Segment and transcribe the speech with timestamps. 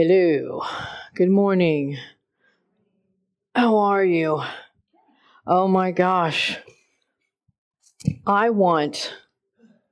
[0.00, 0.62] Hello.
[1.16, 1.98] Good morning.
[3.56, 4.40] How are you?
[5.44, 6.56] Oh my gosh.
[8.24, 9.12] I want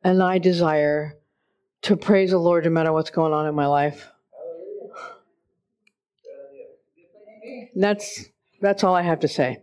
[0.04, 1.16] and I desire
[1.82, 4.08] to praise the Lord no matter what's going on in my life.
[7.74, 8.26] That's
[8.60, 9.58] that's all I have to say.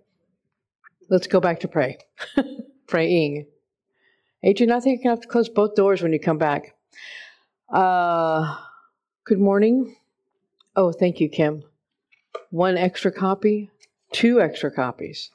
[1.10, 2.00] Let's go back to pray.
[2.88, 3.48] Praying.
[4.44, 6.76] Adrian, I think you're gonna have to close both doors when you come back.
[7.72, 8.58] Uh,
[9.24, 9.96] good morning.
[10.76, 11.64] Oh, thank you, Kim.
[12.50, 13.70] One extra copy,
[14.12, 15.30] two extra copies.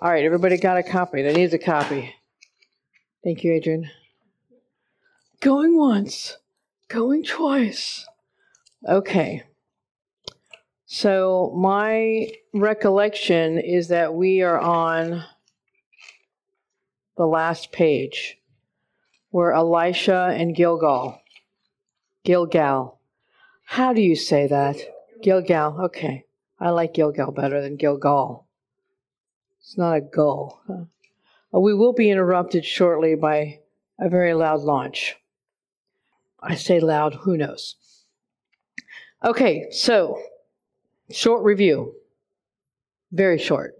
[0.00, 1.22] All right, everybody got a copy.
[1.22, 2.14] That needs a copy.
[3.24, 3.90] Thank you, Adrian.
[5.40, 6.36] Going once,
[6.88, 8.06] going twice.
[8.88, 9.42] Okay.
[10.86, 15.24] So, my recollection is that we are on
[17.16, 18.38] the last page
[19.30, 21.20] where Elisha and Gilgal.
[22.24, 22.97] Gilgal
[23.70, 24.76] how do you say that?
[25.22, 25.78] Gilgal.
[25.84, 26.24] Okay.
[26.58, 28.46] I like Gilgal better than Gilgal.
[29.60, 30.88] It's not a gull.
[31.52, 33.60] We will be interrupted shortly by
[34.00, 35.16] a very loud launch.
[36.40, 37.76] I say loud, who knows?
[39.22, 40.18] Okay, so
[41.10, 41.94] short review.
[43.12, 43.74] Very short.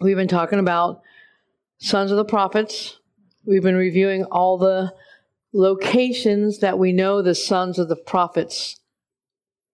[0.00, 1.02] We've been talking about
[1.76, 2.98] sons of the prophets.
[3.44, 4.94] We've been reviewing all the
[5.52, 8.80] locations that we know the sons of the prophets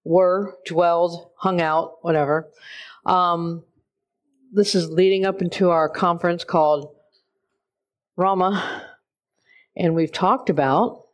[0.04, 2.48] were, dwelled, hung out, whatever.
[3.06, 3.64] Um,
[4.52, 6.94] this is leading up into our conference called
[8.16, 8.82] Rama,
[9.76, 11.04] and we've talked about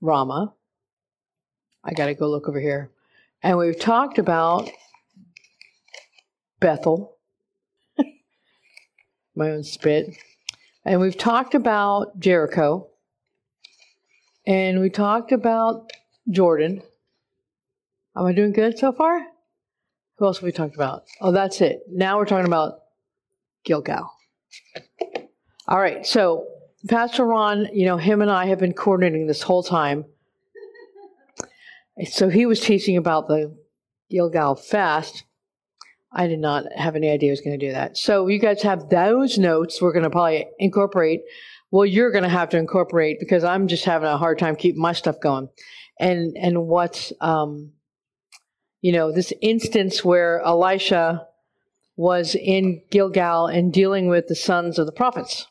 [0.00, 0.54] Rama.
[1.84, 2.90] I got to go look over here.
[3.42, 4.68] And we've talked about
[6.60, 7.16] Bethel,
[9.36, 10.16] my own spit.
[10.84, 12.88] And we've talked about Jericho.
[14.48, 15.92] And we talked about
[16.30, 16.80] Jordan.
[18.16, 19.20] Am I doing good so far?
[20.16, 21.04] Who else have we talked about?
[21.20, 21.82] Oh, that's it.
[21.86, 22.78] Now we're talking about
[23.64, 24.10] Gilgal.
[25.68, 26.46] All right, so
[26.88, 30.06] Pastor Ron, you know, him and I have been coordinating this whole time.
[32.06, 33.54] So he was teaching about the
[34.08, 35.24] Gilgal fast.
[36.10, 37.98] I did not have any idea I was going to do that.
[37.98, 39.82] So you guys have those notes.
[39.82, 41.20] We're going to probably incorporate
[41.70, 44.80] well, you're going to have to incorporate because I'm just having a hard time keeping
[44.80, 45.48] my stuff going.
[46.00, 47.72] And and what's, um,
[48.80, 51.26] you know, this instance where Elisha
[51.96, 55.48] was in Gilgal and dealing with the sons of the prophets.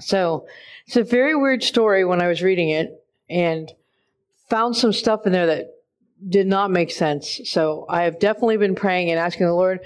[0.00, 0.46] So
[0.86, 3.72] it's a very weird story when I was reading it and
[4.50, 5.70] found some stuff in there that
[6.28, 7.40] did not make sense.
[7.44, 9.80] So I have definitely been praying and asking the Lord,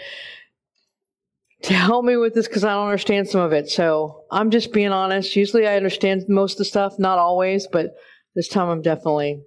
[1.62, 3.68] to help me with this because I don't understand some of it.
[3.68, 5.36] So I'm just being honest.
[5.36, 7.94] Usually I understand most of the stuff, not always, but
[8.34, 9.42] this time I'm definitely,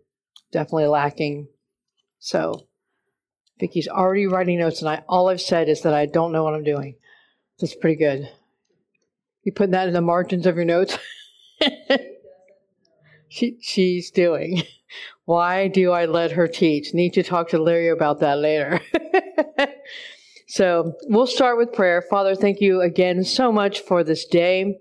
[0.51, 1.47] definitely lacking.
[2.19, 2.67] So
[3.59, 6.53] Vicky's already writing notes, and I all I've said is that I don't know what
[6.53, 6.95] I'm doing.
[7.59, 8.29] That's pretty good.
[9.43, 10.97] You put that in the margins of your notes.
[13.29, 14.63] she she's doing.
[15.25, 16.93] Why do I let her teach?
[16.93, 18.81] Need to talk to Larry about that later.
[20.51, 22.01] So we'll start with prayer.
[22.01, 24.79] Father, thank you again so much for this day.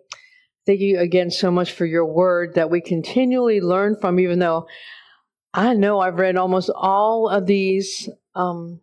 [0.67, 4.67] Thank you again so much for your word that we continually learn from, even though
[5.55, 8.81] I know I've read almost all of these, um,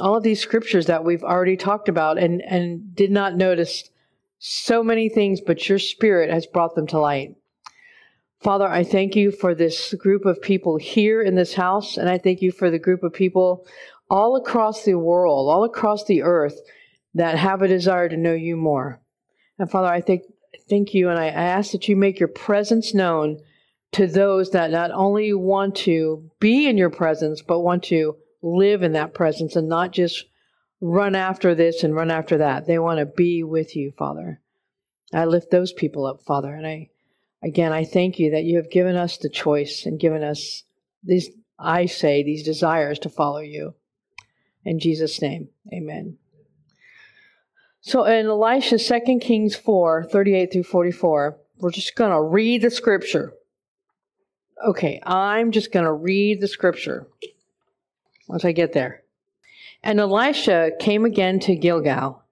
[0.00, 3.88] all of these scriptures that we've already talked about and, and did not notice
[4.40, 7.36] so many things, but your spirit has brought them to light.
[8.40, 12.18] Father, I thank you for this group of people here in this house, and I
[12.18, 13.66] thank you for the group of people
[14.10, 16.60] all across the world, all across the earth
[17.14, 19.00] that have a desire to know you more.
[19.58, 20.22] And Father, I thank,
[20.68, 23.40] thank you and I ask that you make your presence known
[23.92, 28.82] to those that not only want to be in your presence, but want to live
[28.82, 30.24] in that presence and not just
[30.80, 32.66] run after this and run after that.
[32.66, 34.40] They want to be with you, Father.
[35.12, 36.90] I lift those people up, Father, and I
[37.42, 40.64] again I thank you that you have given us the choice and given us
[41.02, 43.74] these I say these desires to follow you.
[44.64, 46.18] In Jesus' name, amen.
[47.80, 52.70] So in Elisha, 2 Kings 4 38 through 44, we're just going to read the
[52.70, 53.34] scripture.
[54.64, 57.06] Okay, I'm just going to read the scripture
[58.26, 59.02] once I get there.
[59.82, 62.22] And Elisha came again to Gilgal,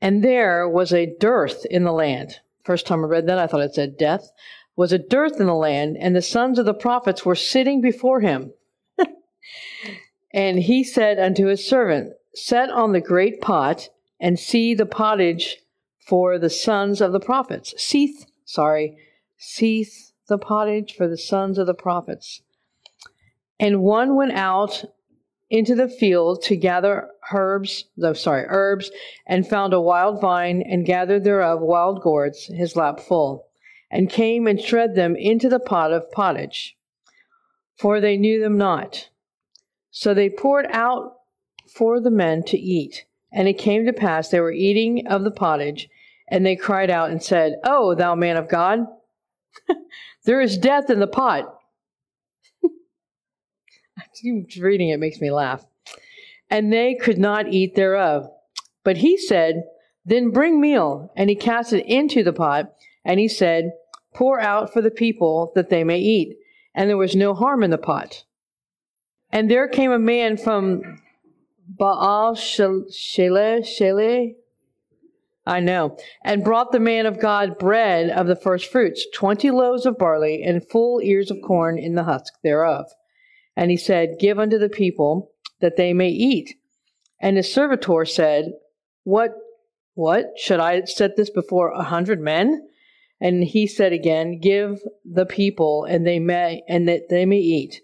[0.00, 2.40] and there was a dearth in the land.
[2.64, 4.32] First time I read that, I thought it said death.
[4.74, 8.20] Was a dearth in the land, and the sons of the prophets were sitting before
[8.20, 8.52] him.
[10.32, 13.88] And he said unto his servant, Set on the great pot
[14.20, 15.58] and see the pottage
[16.06, 17.74] for the sons of the prophets.
[17.76, 18.96] Seeth, sorry,
[19.36, 22.42] seeth the pottage for the sons of the prophets.
[23.58, 24.84] And one went out
[25.50, 28.90] into the field to gather herbs, no, sorry, herbs,
[29.26, 33.46] and found a wild vine, and gathered thereof wild gourds, his lap full,
[33.90, 36.76] and came and shred them into the pot of pottage,
[37.76, 39.08] for they knew them not.
[39.90, 41.14] So they poured out
[41.74, 43.04] for the men to eat.
[43.32, 45.88] And it came to pass they were eating of the pottage,
[46.28, 48.86] and they cried out and said, O thou man of God,
[50.24, 51.54] there is death in the pot.
[54.60, 55.64] Reading it makes me laugh.
[56.48, 58.28] And they could not eat thereof.
[58.82, 59.62] But he said,
[60.04, 61.12] Then bring meal.
[61.16, 62.72] And he cast it into the pot,
[63.04, 63.72] and he said,
[64.12, 66.36] Pour out for the people that they may eat.
[66.74, 68.24] And there was no harm in the pot.
[69.32, 71.00] And there came a man from
[71.68, 72.86] Baal Shele,
[73.60, 74.34] Shele,
[75.46, 79.86] I know, and brought the man of God bread of the first fruits, twenty loaves
[79.86, 82.86] of barley, and full ears of corn in the husk thereof.
[83.56, 86.54] And he said, Give unto the people that they may eat.
[87.20, 88.52] And his servitor said,
[89.04, 89.32] What,
[89.94, 92.68] what, should I set this before a hundred men?
[93.20, 97.80] And he said again, Give the people, and they may, and that they may eat.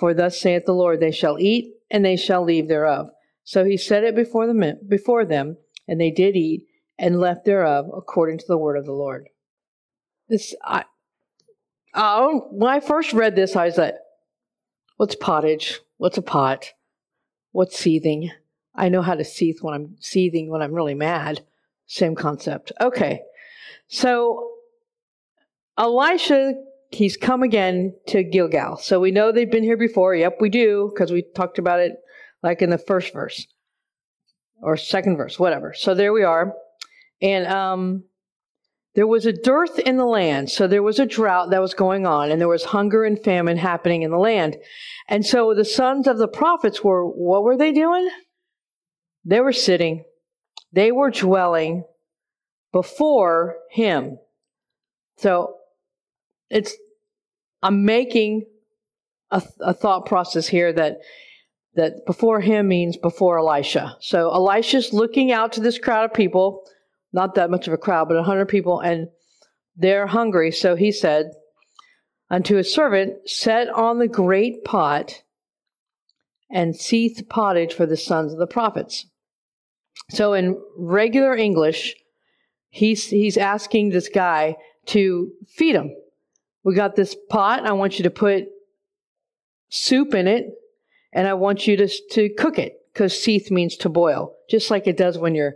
[0.00, 3.10] For thus saith the Lord, They shall eat, and they shall leave thereof.
[3.44, 6.66] So he set it before them, before them, and they did eat
[6.98, 9.28] and left thereof according to the word of the Lord.
[10.28, 10.84] This, I,
[11.92, 13.96] I, when I first read this, I was like,
[14.96, 15.80] "What's pottage?
[15.98, 16.72] What's a pot?
[17.52, 18.30] What's seething?
[18.74, 21.44] I know how to seethe when I'm seething when I'm really mad.
[21.86, 22.72] Same concept.
[22.80, 23.20] Okay,
[23.88, 24.50] so
[25.76, 26.54] Elisha,
[26.90, 28.76] he's come again to Gilgal.
[28.76, 30.14] So we know they've been here before.
[30.14, 31.92] Yep, we do because we talked about it
[32.42, 33.46] like in the first verse
[34.62, 35.72] or second verse, whatever.
[35.74, 36.54] So there we are.
[37.22, 38.04] And um,
[38.94, 40.50] there was a dearth in the land.
[40.50, 43.56] So there was a drought that was going on, and there was hunger and famine
[43.56, 44.56] happening in the land.
[45.08, 48.08] And so the sons of the prophets were, what were they doing?
[49.24, 50.04] They were sitting,
[50.72, 51.84] they were dwelling
[52.72, 54.18] before him.
[55.18, 55.56] So
[56.50, 56.76] it's,
[57.62, 58.46] I'm making
[59.30, 60.98] a, a thought process here that
[61.74, 63.96] that before him means before Elisha.
[64.00, 66.64] So Elisha's looking out to this crowd of people,
[67.12, 69.08] not that much of a crowd, but hundred people, and
[69.76, 70.50] they're hungry.
[70.50, 71.30] So he said
[72.28, 75.22] unto his servant, Set on the great pot
[76.50, 79.06] and seethe pottage for the sons of the prophets.
[80.10, 81.94] So in regular English,
[82.68, 84.56] he's he's asking this guy
[84.86, 85.94] to feed him.
[86.64, 87.66] We got this pot.
[87.66, 88.44] I want you to put
[89.70, 90.46] soup in it
[91.12, 94.86] and I want you to, to cook it because seethe means to boil, just like
[94.86, 95.54] it does when you're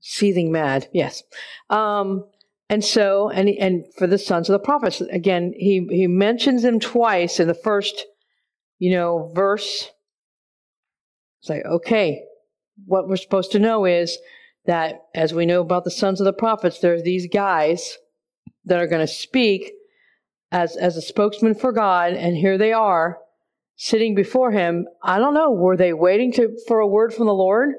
[0.00, 0.88] seething mad.
[0.92, 1.22] Yes.
[1.68, 2.26] Um,
[2.68, 6.78] and so, and, and for the sons of the prophets, again, he, he mentions them
[6.78, 8.06] twice in the first,
[8.78, 9.90] you know, verse.
[11.40, 12.22] It's like, okay,
[12.86, 14.18] what we're supposed to know is
[14.66, 17.96] that as we know about the sons of the prophets, there's these guys
[18.70, 19.72] that are going to speak
[20.50, 23.18] as, as a spokesman for God, and here they are
[23.76, 24.86] sitting before him.
[25.02, 25.50] I don't know.
[25.50, 27.74] Were they waiting to for a word from the Lord?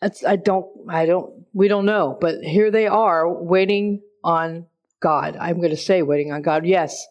[0.00, 0.66] That's, I don't.
[0.88, 1.46] I don't.
[1.52, 2.18] We don't know.
[2.20, 4.66] But here they are waiting on
[5.00, 5.36] God.
[5.40, 6.66] I'm going to say waiting on God.
[6.66, 7.06] Yes.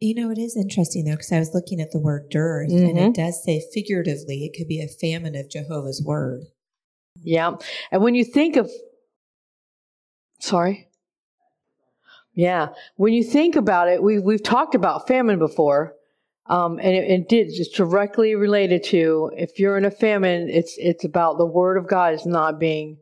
[0.00, 2.86] You know, it is interesting though, because I was looking at the word dearth, mm-hmm.
[2.86, 3.22] and it mm-hmm.
[3.22, 6.42] does say figuratively, it could be a famine of Jehovah's word.
[7.22, 7.52] Yeah.
[7.90, 8.70] And when you think of,
[10.40, 10.88] sorry.
[12.34, 12.68] Yeah.
[12.96, 15.94] When you think about it, we, we've talked about famine before.
[16.46, 20.74] Um, and it, it did just directly related to if you're in a famine, it's
[20.76, 22.98] it's about the word of God is not being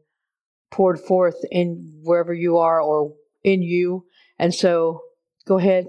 [0.70, 4.06] poured forth in wherever you are or in you.
[4.38, 5.02] And so,
[5.44, 5.86] go ahead.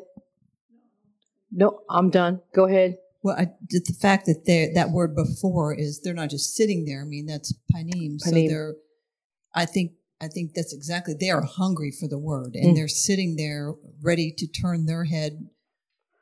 [1.52, 2.42] No, I'm done.
[2.56, 2.98] Go ahead.
[3.22, 7.02] Well, I, the fact that they that word before is they're not just sitting there.
[7.02, 8.18] I mean, that's panim.
[8.18, 8.20] panim.
[8.20, 8.74] So they're,
[9.54, 9.92] I think,
[10.24, 11.14] I think that's exactly.
[11.14, 12.76] They are hungry for the word, and mm.
[12.76, 15.50] they're sitting there ready to turn their head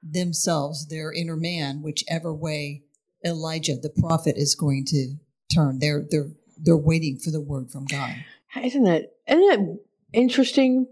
[0.02, 2.84] themselves, their inner man, whichever way
[3.24, 5.16] Elijah, the prophet, is going to
[5.54, 5.80] turn.
[5.80, 8.16] They're they're they're waiting for the word from God.
[8.62, 9.80] Isn't it isn't it
[10.14, 10.88] interesting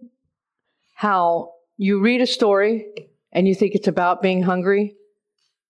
[0.94, 4.96] how you read a story and you think it's about being hungry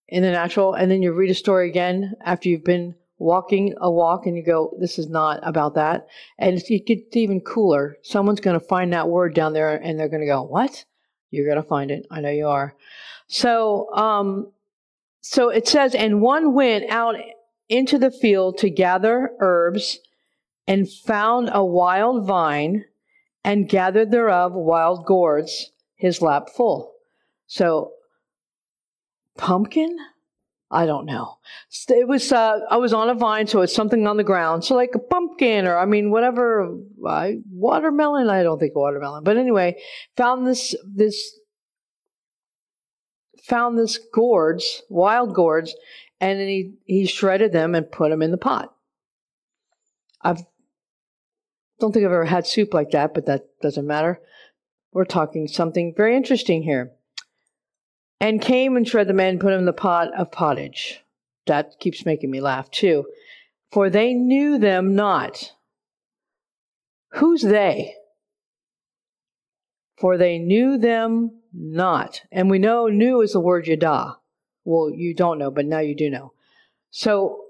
[0.08, 3.92] in the natural, and then you read a story again after you've been walking a
[3.92, 6.08] walk and you go, this is not about that.
[6.38, 7.98] And it gets even cooler.
[8.02, 10.86] Someone's going to find that word down there and they're going to go, what?
[11.30, 12.08] You're going to find it.
[12.10, 12.76] I know you are.
[13.28, 14.52] So, um,
[15.22, 17.16] so it says, and one went out
[17.68, 20.00] into the field to gather herbs
[20.66, 22.86] and found a wild vine
[23.44, 26.94] and gathered thereof wild gourds, his lap full.
[27.48, 27.92] So,
[29.38, 29.98] pumpkin.
[30.72, 31.38] I don't know.
[31.88, 34.64] It was uh, I was on a vine, so it's something on the ground.
[34.64, 36.78] So like a pumpkin, or I mean whatever.
[37.06, 38.30] Uh, watermelon.
[38.30, 39.82] I don't think watermelon, but anyway,
[40.16, 41.40] found this this
[43.44, 45.76] found this gourds, wild gourds,
[46.22, 48.72] and he he shredded them and put them in the pot.
[50.22, 50.36] I
[51.80, 54.22] don't think I've ever had soup like that, but that doesn't matter.
[54.92, 56.92] We're talking something very interesting here.
[58.22, 61.02] And came and shred the men and put him in the pot of pottage.
[61.48, 63.06] That keeps making me laugh too.
[63.72, 65.54] For they knew them not.
[67.14, 67.96] Who's they?
[69.98, 72.22] For they knew them not.
[72.32, 74.18] And we know knew is the word yada.
[74.66, 76.34] Well, you don't know, but now you do know.
[76.92, 77.46] So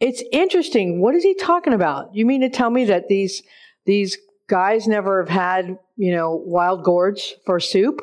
[0.00, 1.00] it's interesting.
[1.00, 2.14] What is he talking about?
[2.14, 3.42] You mean to tell me that these
[3.84, 8.00] these guys never have had, you know, wild gourds for soup?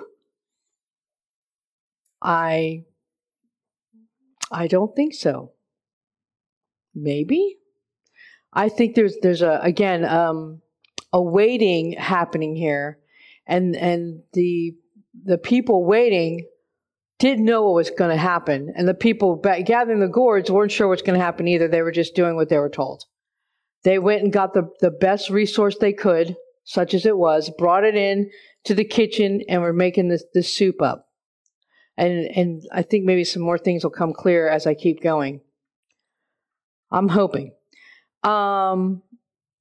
[2.22, 2.86] I
[4.52, 5.54] I don't think so.
[6.94, 7.58] Maybe.
[8.54, 10.62] I think there's there's a again um,
[11.14, 13.00] a waiting happening here,
[13.48, 14.76] and and the
[15.24, 16.48] the people waiting
[17.18, 20.88] didn't know what was going to happen, and the people gathering the gourds weren't sure
[20.88, 21.68] what's going to happen either.
[21.68, 23.06] They were just doing what they were told.
[23.84, 26.36] They went and got the the best resource they could,
[26.66, 28.30] such as it was, brought it in
[28.66, 31.08] to the kitchen, and were making this this soup up
[32.02, 35.42] and and I think maybe some more things will come clear as I keep going.
[36.92, 37.54] I'm hoping.
[38.24, 39.04] Um,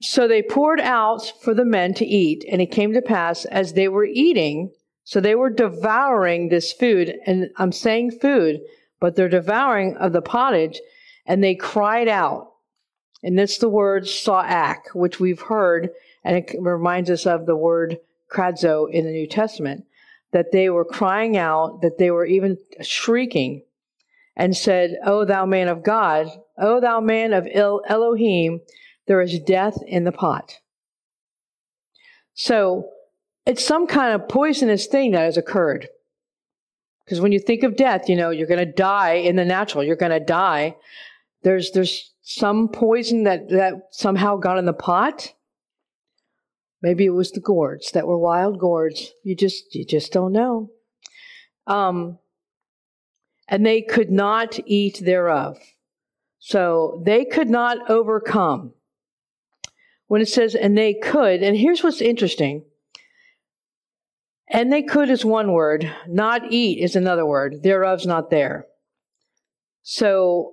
[0.01, 3.75] so they poured out for the men to eat, and it came to pass as
[3.75, 4.73] they were eating,
[5.05, 8.61] so they were devouring this food, and I'm saying food,
[9.01, 10.81] but they're devouring of the pottage,
[11.27, 12.53] and they cried out.
[13.23, 15.91] And that's the word sa'ak, which we've heard,
[16.25, 17.99] and it reminds us of the word
[18.33, 19.85] kradzo in the New Testament
[20.33, 23.63] that they were crying out, that they were even shrieking,
[24.37, 28.61] and said, O thou man of God, O thou man of Elohim,
[29.07, 30.59] there is death in the pot.
[32.35, 32.89] So
[33.45, 35.89] it's some kind of poisonous thing that has occurred.
[37.05, 39.83] Because when you think of death, you know, you're going to die in the natural.
[39.83, 40.77] You're going to die.
[41.43, 45.33] There's, there's some poison that, that somehow got in the pot
[46.83, 49.13] Maybe it was the gourds that were wild gourds.
[49.23, 50.71] You just you just don't know.
[51.67, 52.19] Um,
[53.49, 55.59] and they could not eat thereof.
[56.39, 58.73] So they could not overcome.
[60.07, 62.65] When it says, and they could, and here's what's interesting.
[64.49, 67.63] And they could is one word, not eat is another word.
[67.63, 68.67] Thereof's not there.
[69.83, 70.53] So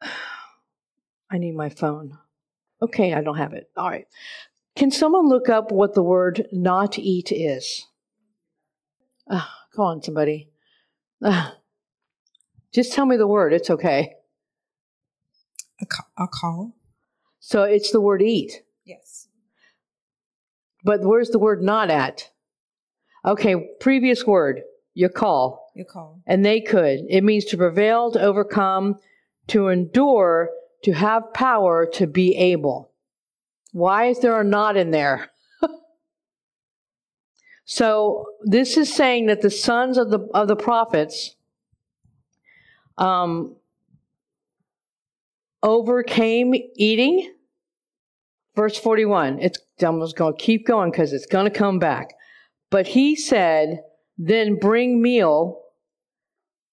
[1.30, 2.18] I need my phone.
[2.82, 3.70] Okay, I don't have it.
[3.76, 4.06] All right.
[4.76, 7.86] Can someone look up what the word not eat is?
[9.28, 9.44] Uh,
[9.74, 10.50] come on, somebody.
[11.22, 11.50] Uh,
[12.72, 13.52] just tell me the word.
[13.52, 14.14] It's okay.
[15.80, 16.74] A, ca- a call?
[17.40, 18.62] So it's the word eat.
[18.84, 19.28] Yes.
[20.84, 22.30] But where's the word not at?
[23.24, 24.62] Okay, previous word.
[24.94, 25.70] You call.
[25.74, 26.22] You call.
[26.26, 27.00] And they could.
[27.08, 28.96] It means to prevail, to overcome,
[29.48, 30.50] to endure,
[30.82, 32.90] to have power to be able.
[33.72, 35.30] Why is there a not in there?
[37.64, 41.36] so this is saying that the sons of the of the prophets
[42.98, 43.56] um,
[45.62, 47.32] overcame eating.
[48.56, 49.38] Verse 41.
[49.40, 52.14] It's I'm just going to keep going because it's going to come back.
[52.70, 53.80] But he said,
[54.18, 55.60] Then bring meal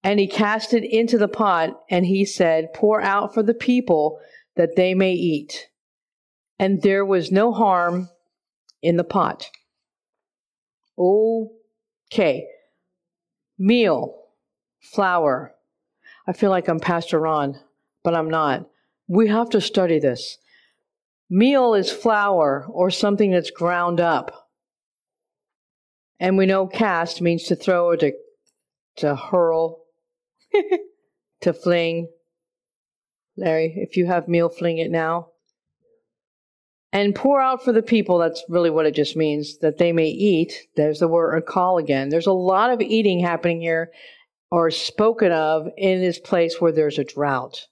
[0.07, 4.21] and he cast it into the pot, and he said, Pour out for the people
[4.55, 5.67] that they may eat.
[6.57, 8.07] And there was no harm
[8.81, 9.49] in the pot.
[10.97, 12.47] Okay.
[13.59, 14.15] Meal,
[14.79, 15.53] flour.
[16.25, 17.59] I feel like I'm Pastor Ron,
[18.01, 18.65] but I'm not.
[19.09, 20.37] We have to study this.
[21.29, 24.47] Meal is flour or something that's ground up.
[26.17, 28.13] And we know cast means to throw or to,
[28.99, 29.83] to hurl
[31.41, 32.09] to fling.
[33.35, 35.29] Larry, if you have meal, fling it now.
[36.93, 40.07] And pour out for the people, that's really what it just means, that they may
[40.07, 40.67] eat.
[40.75, 42.09] There's the word call again.
[42.09, 43.91] There's a lot of eating happening here
[44.49, 47.67] or spoken of in this place where there's a drought.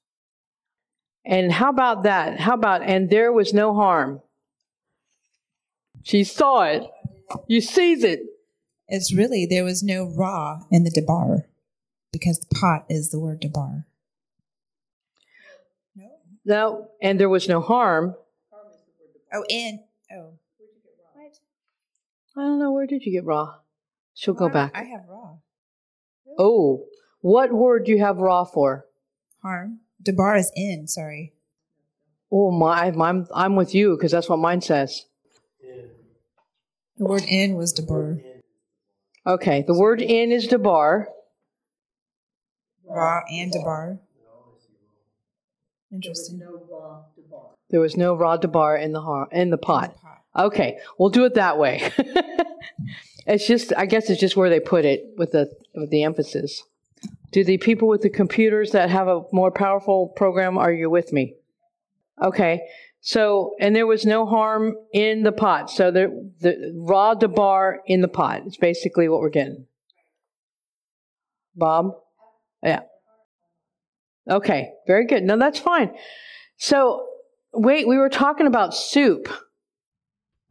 [1.25, 2.39] And how about that?
[2.39, 4.21] How about, and there was no harm?
[6.03, 6.83] She saw it.
[7.47, 8.19] You sees it.
[8.87, 11.47] It's really, there was no raw in the debar
[12.17, 13.85] because the pot is the word debar.
[15.95, 16.05] No.
[16.45, 18.15] No, and there was no harm.
[19.33, 20.39] Oh, in oh.
[20.57, 21.23] Where'd you get raw?
[21.23, 21.39] What?
[22.37, 22.71] I don't know.
[22.71, 23.55] Where did you get raw?
[24.13, 24.71] She'll well, go back.
[24.73, 25.35] I have raw.
[26.39, 26.85] Oh,
[27.19, 28.85] what word do you have raw for?
[29.41, 29.79] Harm.
[30.01, 31.33] Debar is in, sorry.
[32.31, 35.05] Oh, my, I'm, I'm with you because that's what mine says.
[36.97, 38.19] The word in was debar.
[39.27, 41.09] Okay, the word in is debar.
[42.95, 43.99] Raw and debar.
[45.91, 46.41] Interesting.
[47.69, 49.95] There was no raw debar in the har- in the pot.
[50.35, 51.91] Okay, we'll do it that way.
[53.27, 56.63] it's just, I guess, it's just where they put it with the with the emphasis.
[57.31, 60.57] Do the people with the computers that have a more powerful program?
[60.57, 61.35] Are you with me?
[62.21, 62.61] Okay,
[63.01, 65.69] so and there was no harm in the pot.
[65.69, 68.43] So the the raw debar in the pot.
[68.45, 69.65] It's basically what we're getting.
[71.55, 71.91] Bob,
[72.63, 72.81] yeah.
[74.29, 75.23] Okay, very good.
[75.23, 75.91] No, that's fine.
[76.57, 77.07] So
[77.53, 79.27] wait, we were talking about soup.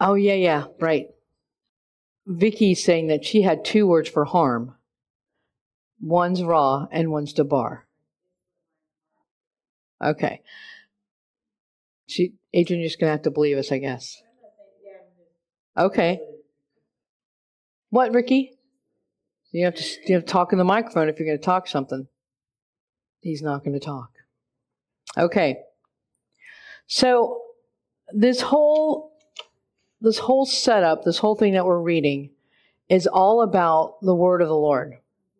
[0.00, 1.06] Oh yeah, yeah, right.
[2.26, 4.74] Vicky's saying that she had two words for harm.
[6.00, 7.86] One's raw and one's debar.
[10.02, 10.42] Okay.
[12.06, 14.22] She Adrian, you're just gonna have to believe us, I guess.
[15.76, 16.20] Okay.
[17.90, 18.53] What, Ricky?
[19.54, 21.68] You have to you have to talk in the microphone if you're going to talk
[21.68, 22.08] something.
[23.20, 24.10] He's not going to talk.
[25.16, 25.58] Okay.
[26.88, 27.40] So
[28.12, 29.12] this whole
[30.00, 32.30] this whole setup, this whole thing that we're reading
[32.88, 34.94] is all about the word of the Lord.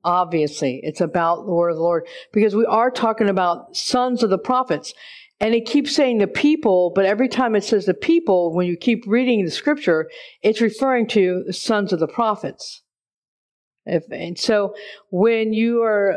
[0.04, 4.30] Obviously, it's about the word of the Lord because we are talking about sons of
[4.30, 4.94] the prophets.
[5.40, 8.76] And it keeps saying the people, but every time it says the people, when you
[8.76, 10.08] keep reading the scripture,
[10.40, 12.83] it's referring to the sons of the prophets.
[13.86, 14.74] If, and so
[15.10, 16.16] when you are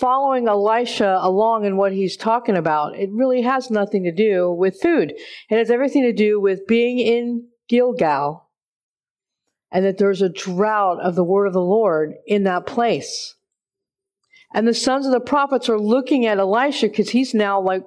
[0.00, 4.80] following Elisha along in what he's talking about, it really has nothing to do with
[4.80, 5.14] food.
[5.48, 8.48] It has everything to do with being in Gilgal
[9.70, 13.34] and that there's a drought of the word of the Lord in that place.
[14.54, 17.82] And the sons of the prophets are looking at Elisha because he's now like,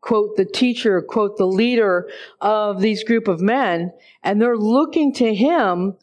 [0.00, 2.08] quote, the teacher, quote, the leader
[2.40, 3.92] of these group of men.
[4.22, 5.98] And they're looking to him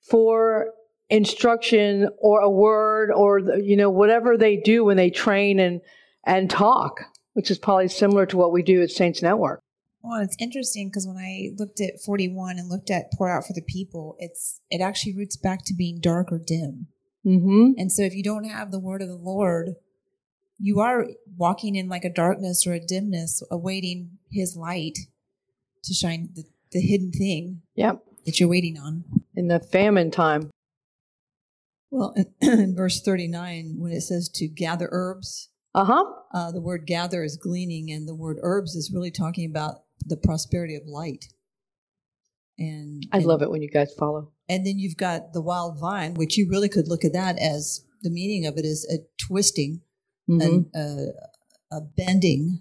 [0.00, 0.72] for
[1.14, 5.80] instruction or a word or, you know, whatever they do when they train and,
[6.24, 7.00] and talk,
[7.34, 9.60] which is probably similar to what we do at Saints Network.
[10.02, 13.54] Well, it's interesting because when I looked at 41 and looked at pour out for
[13.54, 16.88] the people, it's it actually roots back to being dark or dim.
[17.24, 17.72] Mm-hmm.
[17.78, 19.76] And so if you don't have the word of the Lord,
[20.58, 21.06] you are
[21.38, 24.98] walking in like a darkness or a dimness, awaiting his light
[25.84, 28.00] to shine the, the hidden thing Yep.
[28.26, 29.04] that you're waiting on.
[29.34, 30.50] In the famine time.
[31.94, 32.26] Well, in,
[32.60, 36.04] in verse 39, when it says to gather herbs, Uh-huh.
[36.32, 40.16] uh, the word gather is gleaning, and the word herbs is really talking about the
[40.16, 41.26] prosperity of light.
[42.58, 44.32] And I and, love it when you guys follow.
[44.48, 47.84] And then you've got the wild vine, which you really could look at that as
[48.02, 49.80] the meaning of it is a twisting,
[50.28, 50.42] Mhm.
[50.42, 51.12] and a,
[51.70, 52.60] a bending,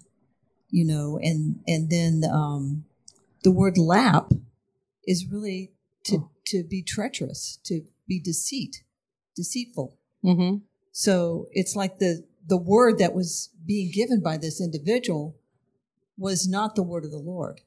[0.69, 2.85] you know, and and then um,
[3.43, 4.31] the word lap
[5.05, 5.73] is really
[6.05, 6.29] to Oh.
[6.47, 8.83] to be treacherous, to be deceit,
[9.35, 9.97] deceitful.
[10.23, 10.57] Mm-hmm.
[10.91, 15.37] So it's like the the word that was being given by this individual
[16.17, 17.61] was not the word of the Lord.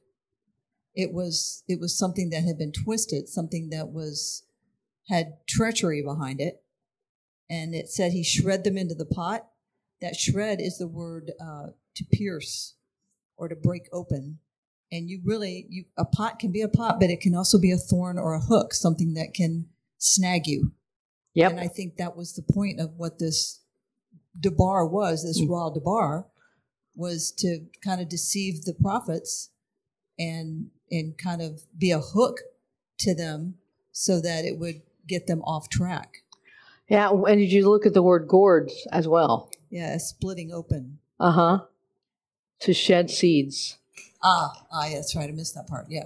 [0.95, 4.43] It was it was something that had been twisted, something that was
[5.09, 6.63] had treachery behind it,
[7.49, 9.47] and it said he shred them into the pot.
[10.01, 12.75] That shred is the word uh, to pierce
[13.35, 14.39] or to break open.
[14.91, 17.71] And you really you a pot can be a pot, but it can also be
[17.71, 20.71] a thorn or a hook, something that can snag you.
[21.37, 21.51] Yep.
[21.51, 23.59] And I think that was the point of what this
[24.39, 25.49] debar was, this Mm.
[25.49, 26.25] raw debar,
[26.95, 29.49] was to kind of deceive the prophets
[30.17, 32.39] and and kind of be a hook
[32.99, 33.57] to them
[33.91, 36.23] so that it would get them off track.
[36.89, 37.09] yeah.
[37.11, 39.51] And did you look at the word gourds as well?
[39.69, 40.99] Yeah, splitting open.
[41.19, 41.59] Uh huh.
[42.61, 43.77] To shed seeds.
[44.23, 45.29] Ah, ah, yeah, that's right.
[45.29, 45.85] I missed that part.
[45.89, 46.05] Yeah.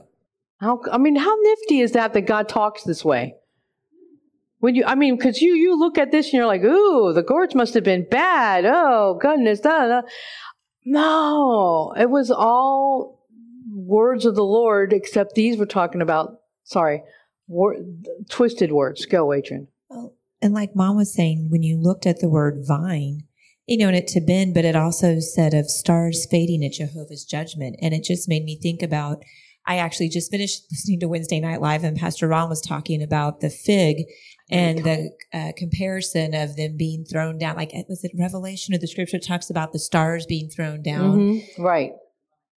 [0.60, 0.82] How?
[0.92, 3.36] I mean, how nifty is that that God talks this way?
[4.62, 7.24] When you, I mean, because you you look at this and you're like, ooh, the
[7.24, 8.64] gourds must have been bad.
[8.66, 10.02] Oh goodness, da, da.
[10.86, 13.28] No, it was all
[13.74, 16.42] words of the Lord, except these we're talking about.
[16.64, 17.04] Sorry,
[17.48, 17.78] wor-
[18.30, 19.06] twisted words.
[19.06, 19.68] Go, Adrian.
[19.90, 23.24] Well, and like mom was saying, when you looked at the word vine,
[23.68, 27.24] you know, and it to bend, but it also said of stars fading at Jehovah's
[27.24, 27.78] judgment.
[27.82, 29.24] And it just made me think about,
[29.66, 33.40] I actually just finished listening to Wednesday Night Live and Pastor Ron was talking about
[33.42, 34.06] the fig
[34.52, 37.56] and the uh, comparison of them being thrown down.
[37.56, 41.18] Like, was it Revelation or the scripture talks about the stars being thrown down?
[41.20, 41.94] Mhm, Right.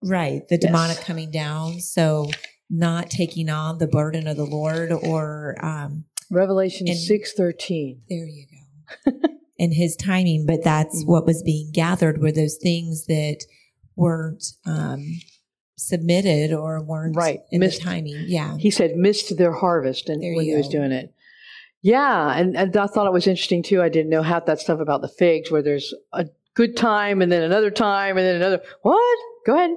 [0.03, 0.47] Right.
[0.49, 0.65] The Yes.
[0.65, 1.79] demonic coming down.
[1.79, 2.29] So
[2.69, 8.01] not taking on the burden of the Lord or, um, Revelation And- six thirteen.
[8.09, 8.45] there you
[9.05, 9.11] go.
[9.57, 11.11] in his timing, but that's Mm-hmm.
[11.11, 13.45] what was being gathered were those things that
[13.95, 15.19] weren't um,
[15.77, 17.41] submitted or weren't Right.
[17.51, 17.79] in Missed.
[17.79, 18.25] the timing.
[18.27, 18.57] Yeah.
[18.57, 21.13] he said missed their harvest and when he was doing it.
[21.83, 23.81] Yeah, and, and I thought it was interesting too.
[23.81, 27.29] I didn't know half that stuff about the figs, where there's a good time and
[27.29, 28.61] then another time and then another.
[28.83, 29.19] What?
[29.45, 29.71] Go ahead.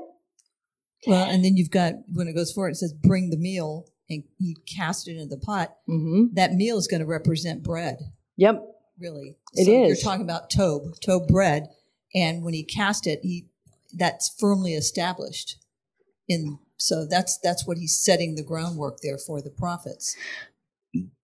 [1.06, 4.22] Well, and then you've got when it goes forward, it says, "Bring the meal," and
[4.38, 5.76] he cast it into the pot.
[5.88, 6.34] Mm-hmm.
[6.34, 7.98] That meal is going to represent bread,
[8.36, 8.62] Yep.
[8.98, 9.36] really.
[9.54, 11.68] It so You're talking about tob, tob bread,
[12.14, 13.46] and when he cast it, he
[13.92, 15.56] that's firmly established.
[16.28, 20.16] In so that's that's what he's setting the groundwork there for the prophets.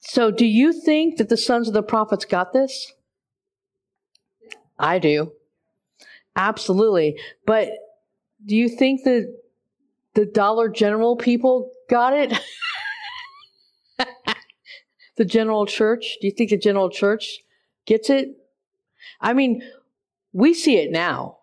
[0.01, 2.93] So, do you think that the sons of the prophets got this?
[4.79, 5.33] I do.
[6.35, 7.19] Absolutely.
[7.47, 7.71] But
[8.45, 9.33] do you think that
[10.15, 12.39] the Dollar General people got it?
[15.17, 16.17] the General Church?
[16.21, 17.39] Do you think the General Church
[17.87, 18.31] gets it?
[19.21, 19.63] I mean,
[20.33, 21.39] we see it now.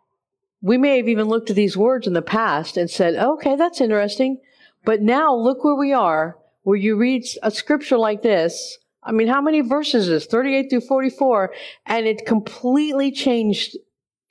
[0.61, 3.79] We may have even looked at these words in the past and said, okay, that's
[3.79, 4.39] interesting.
[4.83, 8.77] But now look where we are, where you read a scripture like this.
[9.03, 10.25] I mean, how many verses is this?
[10.25, 11.53] 38 through 44.
[11.85, 13.77] And it completely changed,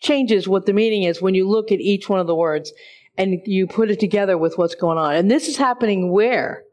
[0.01, 2.73] changes what the meaning is when you look at each one of the words
[3.17, 5.15] and you put it together with what's going on.
[5.15, 6.65] And this is happening where?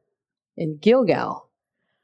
[0.58, 1.50] In Gilgal.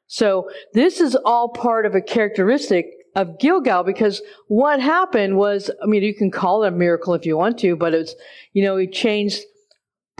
[0.07, 5.85] So this is all part of a characteristic of Gilgal because what happened was, I
[5.85, 8.15] mean, you can call it a miracle if you want to, but it's,
[8.53, 9.41] you know, he changed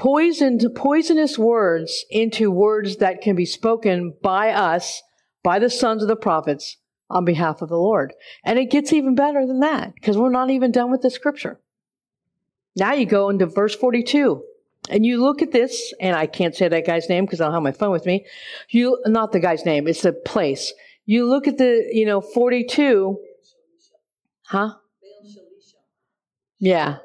[0.02, 5.04] poisoned, poisonous words into words that can be spoken by us,
[5.44, 6.78] by the sons of the prophets
[7.12, 8.12] on behalf of the Lord.
[8.44, 11.60] And it gets even better than that because we're not even done with the scripture.
[12.76, 14.44] Now you go into verse 42
[14.90, 17.54] and you look at this, and I can't say that guy's name because I don't
[17.54, 18.26] have my phone with me.
[18.70, 20.74] You, not the guy's name, it's the place.
[21.06, 23.20] You look at the, you know, 42.
[24.48, 24.74] Huh?
[26.58, 26.98] Yeah.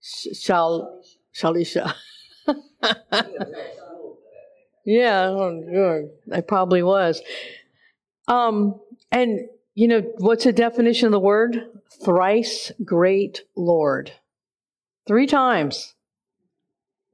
[0.00, 0.99] Sh- Shal,
[1.34, 1.94] Shalisha.
[4.84, 6.10] yeah, oh, good.
[6.32, 7.20] I probably was.
[8.28, 9.40] Um, and
[9.74, 11.64] you know what's the definition of the word?
[12.04, 14.12] Thrice great Lord.
[15.06, 15.94] Three times.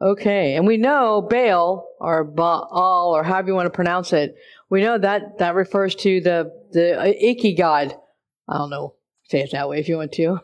[0.01, 4.37] Okay, and we know Baal or Baal or however you want to pronounce it.
[4.69, 7.97] We know that that refers to the the icky god.
[8.49, 8.95] I don't know.
[9.29, 10.41] Say it that way if you want to.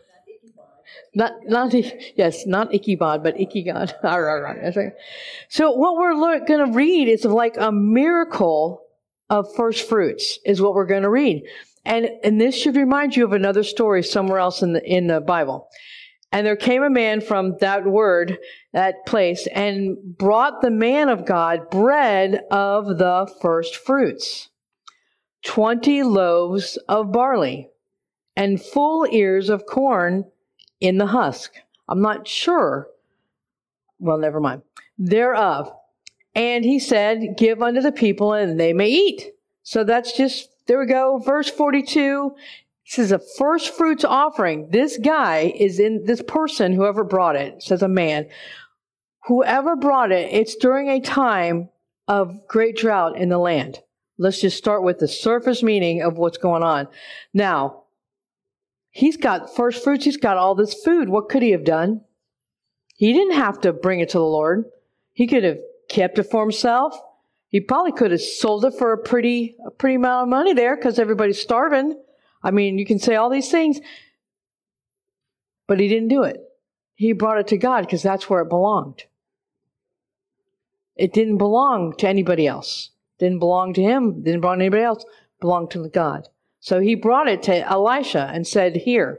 [1.14, 1.74] Not not
[2.16, 3.34] yes, not Ichabod, but
[4.76, 4.92] right.
[5.48, 8.82] So what we're going to read is like a miracle
[9.28, 11.44] of first fruits is what we're going to read.
[11.84, 15.20] And and this should remind you of another story somewhere else in the in the
[15.20, 15.68] Bible.
[16.32, 18.38] And there came a man from that word,
[18.72, 24.48] that place, and brought the man of God bread of the first fruits,
[25.44, 27.68] 20 loaves of barley,
[28.34, 30.24] and full ears of corn
[30.82, 31.54] in the husk.
[31.88, 32.88] I'm not sure.
[33.98, 34.62] Well, never mind.
[34.98, 35.72] Thereof.
[36.34, 39.32] And he said, Give unto the people, and they may eat.
[39.62, 41.18] So that's just, there we go.
[41.18, 42.34] Verse 42
[42.84, 44.68] this is a first fruits offering.
[44.70, 48.28] This guy is in, this person, whoever brought it, says a man,
[49.24, 51.70] whoever brought it, it's during a time
[52.06, 53.80] of great drought in the land.
[54.18, 56.86] Let's just start with the surface meaning of what's going on.
[57.32, 57.81] Now,
[58.92, 61.08] he's got first fruits, he's got all this food.
[61.08, 62.02] What could he have done?
[62.94, 64.66] He didn't have to bring it to the Lord.
[65.12, 66.96] He could have kept it for himself.
[67.48, 70.76] He probably could have sold it for a pretty, a pretty amount of money there
[70.76, 72.00] because everybody's starving.
[72.42, 73.80] I mean, you can say all these things,
[75.66, 76.38] but he didn't do it.
[76.94, 79.04] He brought it to God because that's where it belonged.
[80.96, 82.90] It didn't belong to anybody else.
[83.18, 84.22] Didn't belong to him.
[84.22, 85.04] Didn't belong to anybody else.
[85.40, 86.28] Belonged to God.
[86.62, 89.18] So he brought it to Elisha and said, "Here."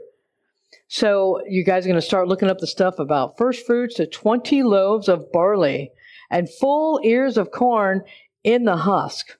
[0.88, 4.06] So you guys are going to start looking up the stuff about first fruits to
[4.06, 5.92] twenty loaves of barley
[6.30, 8.02] and full ears of corn
[8.44, 9.36] in the husk.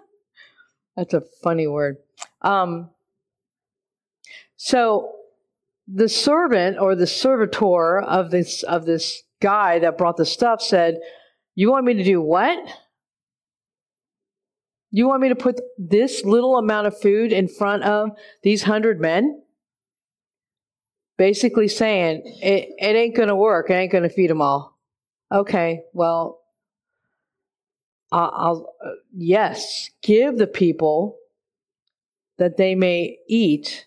[0.96, 1.98] That's a funny word.
[2.40, 2.88] Um,
[4.56, 5.12] so
[5.86, 11.00] the servant or the servitor of this of this guy that brought the stuff said,
[11.54, 12.66] "You want me to do what?
[14.96, 18.10] You want me to put this little amount of food in front of
[18.44, 19.42] these hundred men?"
[21.16, 23.70] Basically saying it, it ain't going to work.
[23.70, 24.78] It ain't going to feed them all.
[25.32, 26.42] Okay, well,
[28.12, 31.18] I'll, I'll uh, yes, give the people
[32.38, 33.86] that they may eat,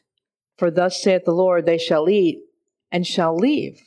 [0.57, 2.41] for thus saith the Lord, they shall eat
[2.91, 3.79] and shall leave.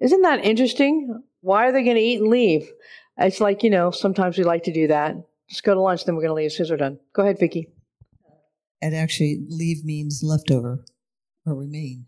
[0.00, 1.22] Isn't that interesting?
[1.40, 2.70] Why are they going to eat and leave?
[3.16, 5.16] It's like, you know, sometimes we like to do that.
[5.48, 6.98] Just go to lunch, then we're going to leave as soon as we're done.
[7.14, 7.68] Go ahead, Vicky.
[8.80, 10.84] And actually, leave means leftover
[11.46, 12.06] or remain.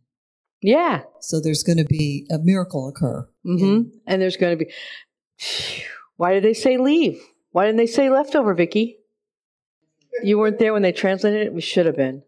[0.60, 1.02] Yeah.
[1.20, 3.28] So there's going to be a miracle occur.
[3.46, 3.96] Mm-hmm.
[4.06, 4.72] And there's going to be.
[6.16, 7.20] Why did they say leave?
[7.52, 8.98] Why didn't they say leftover, Vicky?
[10.22, 11.54] You weren't there when they translated it.
[11.54, 12.22] We should have been.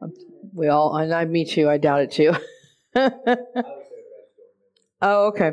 [0.00, 0.12] Um,
[0.54, 1.68] we all, and I, me too.
[1.68, 2.32] I doubt it too.
[5.02, 5.52] oh, okay.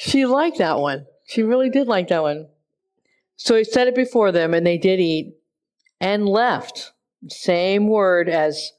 [0.00, 1.04] She liked that one.
[1.26, 2.48] She really did like that one.
[3.36, 5.34] So he said it before them, and they did eat
[6.00, 6.92] and left.
[7.28, 8.72] Same word as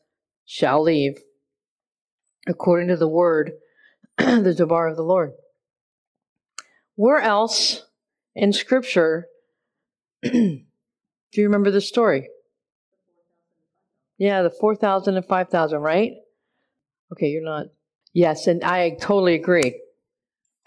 [0.48, 1.20] shall leave,
[2.48, 3.52] according to the word,
[4.18, 5.34] the Debar of the Lord.
[6.96, 7.86] Where else
[8.34, 9.28] in Scripture
[10.24, 10.64] do
[11.34, 12.30] you remember the story?
[14.18, 16.14] Yeah, the 4,000 and 5,000, right?
[17.12, 17.68] Okay, you're not.
[18.12, 19.80] Yes, and I totally agree.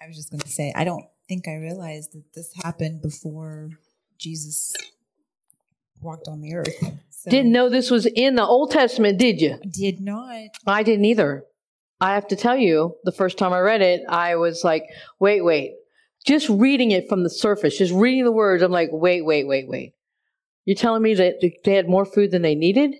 [0.04, 3.70] I was just going to say, I don't think I realized that this happened before
[4.18, 4.74] Jesus
[6.02, 6.74] walked on the earth.
[7.08, 9.58] So Didn't know this was in the Old Testament, did you?
[9.66, 10.48] Did not.
[10.66, 11.44] I didn't either.
[12.02, 14.84] I have to tell you, the first time I read it, I was like,
[15.18, 15.76] wait, wait.
[16.26, 19.68] Just reading it from the surface, just reading the words, I'm like, wait, wait, wait,
[19.68, 19.94] wait.
[20.66, 22.94] You're telling me that they had more food than they needed?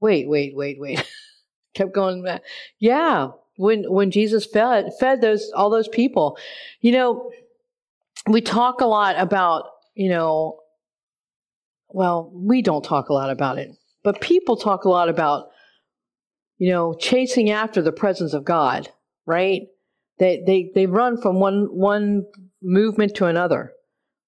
[0.00, 1.04] Wait, wait, wait, wait.
[1.74, 2.42] Kept going back.
[2.78, 3.30] Yeah,
[3.62, 6.36] when when Jesus fed fed those all those people,
[6.80, 7.30] you know,
[8.26, 10.58] we talk a lot about you know.
[11.94, 13.70] Well, we don't talk a lot about it,
[14.02, 15.50] but people talk a lot about
[16.58, 18.88] you know chasing after the presence of God,
[19.26, 19.62] right?
[20.18, 22.24] They they they run from one one
[22.62, 23.72] movement to another,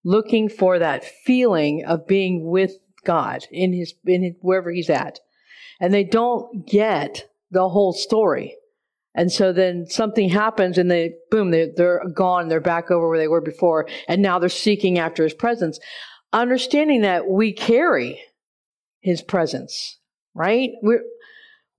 [0.05, 2.73] looking for that feeling of being with
[3.05, 5.19] God in his in his, wherever he's at,
[5.81, 8.57] and they don't get the whole story.
[9.15, 12.49] And so then something happens and they, boom, they, they're gone.
[12.49, 13.87] They're back over where they were before.
[14.09, 15.79] And now they're seeking after his presence.
[16.33, 18.21] Understanding that we carry
[19.01, 19.99] his presence,
[20.35, 20.71] right?
[20.83, 21.03] We're,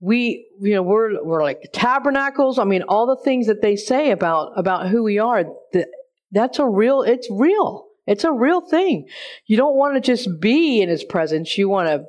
[0.00, 4.10] we you know we're we're like tabernacles i mean all the things that they say
[4.10, 5.88] about about who we are that,
[6.32, 9.08] that's a real it's real it's a real thing
[9.46, 12.04] you don't want to just be in his presence you want to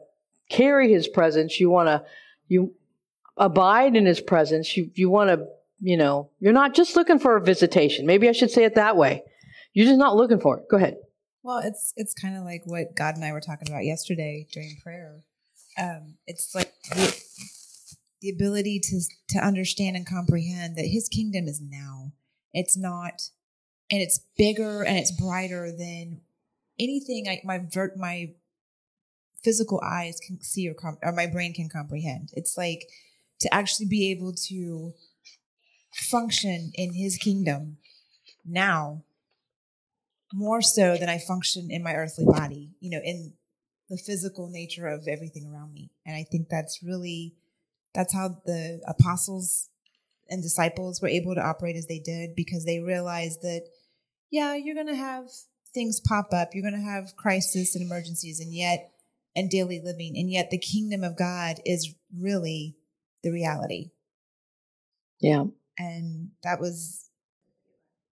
[0.49, 2.03] carry his presence you want to
[2.47, 2.73] you
[3.37, 5.45] abide in his presence you you want to
[5.79, 8.05] you know you're not just looking for a visitation.
[8.05, 9.23] Maybe i should say it that way.
[9.73, 10.63] You're just not looking for it.
[10.69, 10.97] Go ahead.
[11.43, 14.77] Well it's it's kind of like what god and i were talking about yesterday during
[14.83, 15.21] prayer.
[15.79, 16.73] Um, it's like
[18.21, 22.13] the ability to to understand and comprehend that his kingdom is now.
[22.53, 23.29] It's not
[23.91, 26.21] and it's bigger and it's brighter than
[26.79, 27.61] anything I, my
[27.95, 28.31] my
[29.43, 32.29] physical eyes can see or, com- or my brain can comprehend.
[32.33, 32.81] It's like
[33.39, 34.93] to actually be able to
[35.93, 37.77] function in his kingdom
[38.45, 39.03] now
[40.33, 43.33] more so than I function in my earthly body, you know, in
[43.89, 45.89] the physical nature of everything around me.
[46.05, 47.35] And I think that's really
[47.93, 49.69] that's how the apostles
[50.29, 53.63] and disciples were able to operate as they did because they realized that,
[54.29, 55.29] yeah, you're going to have
[55.73, 56.49] things pop up.
[56.53, 58.91] You're going to have crisis and emergencies and yet,
[59.35, 60.15] and daily living.
[60.17, 62.75] And yet the kingdom of God is really
[63.23, 63.91] the reality.
[65.19, 65.45] Yeah.
[65.77, 67.09] And that was.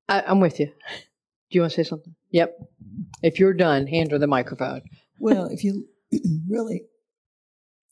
[0.08, 0.68] I, I'm with you.
[0.68, 0.72] Do
[1.52, 2.16] you want to say something?
[2.32, 2.58] Yep.
[3.24, 4.82] If you're done, hand her the microphone.
[5.20, 5.88] Well, if you
[6.50, 6.84] really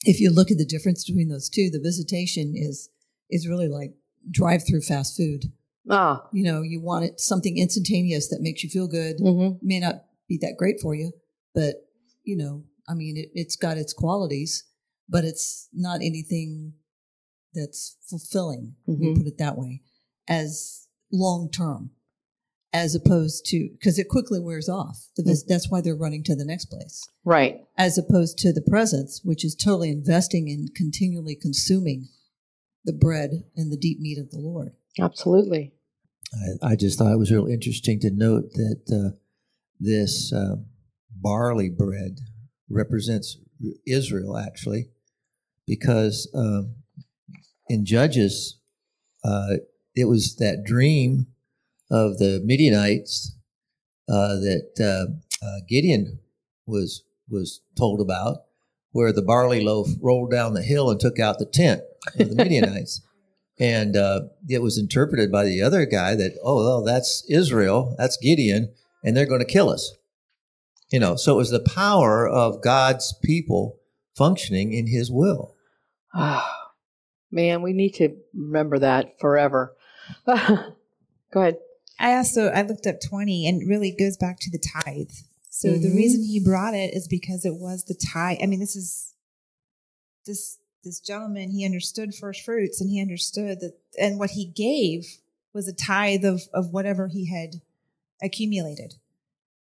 [0.04, 2.90] if you look at the difference between those two, the visitation is
[3.30, 3.94] is really like
[4.30, 5.46] drive through fast food.
[5.90, 9.18] Ah, you know, you want it something instantaneous that makes you feel good.
[9.18, 9.66] Mm-hmm.
[9.66, 11.12] May not be that great for you,
[11.54, 11.76] but
[12.24, 14.66] you know, I mean, it, it's got its qualities,
[15.10, 16.74] but it's not anything
[17.54, 18.76] that's fulfilling.
[18.88, 19.16] Mm-hmm.
[19.16, 19.82] put it that way,
[20.28, 21.92] as long term
[22.74, 25.08] as opposed to because it quickly wears off.
[25.20, 25.46] Mm.
[25.48, 27.62] That's why they're running to the next place, right?
[27.78, 32.10] As opposed to the presence, which is totally investing in continually consuming
[32.84, 34.72] the bread and the deep meat of the Lord.
[35.00, 35.74] Absolutely.
[36.34, 39.16] I, I just thought it was real interesting to note that uh,
[39.80, 40.56] this uh,
[41.12, 42.18] barley bread
[42.70, 43.38] represents
[43.86, 44.90] Israel, actually,
[45.68, 46.76] because um,
[47.74, 48.60] in Judges,
[49.24, 49.56] uh,
[49.96, 51.26] it was that dream
[51.90, 53.36] of the Midianites
[54.08, 56.20] uh, that uh, uh, Gideon
[56.68, 58.38] was was told about,
[58.92, 61.82] where the barley loaf rolled down the hill and took out the tent
[62.20, 63.02] of the Midianites.
[63.60, 68.18] And uh, it was interpreted by the other guy that, oh, well, that's Israel, that's
[68.18, 68.72] Gideon,
[69.04, 69.96] and they're going to kill us.
[70.92, 73.80] You know, so it was the power of God's people
[74.16, 75.56] functioning in His will.
[77.34, 79.76] Man, we need to remember that forever.
[80.26, 80.74] Go
[81.36, 81.58] ahead.
[82.00, 85.10] I also I looked up 20 and really goes back to the tithe.
[85.50, 85.82] So mm-hmm.
[85.82, 88.38] the reason he brought it is because it was the tithe.
[88.42, 89.14] I mean, this is
[90.28, 95.18] this this gentleman, he understood first fruits and he understood that and what he gave
[95.54, 97.62] was a tithe of of whatever he had
[98.22, 98.94] accumulated.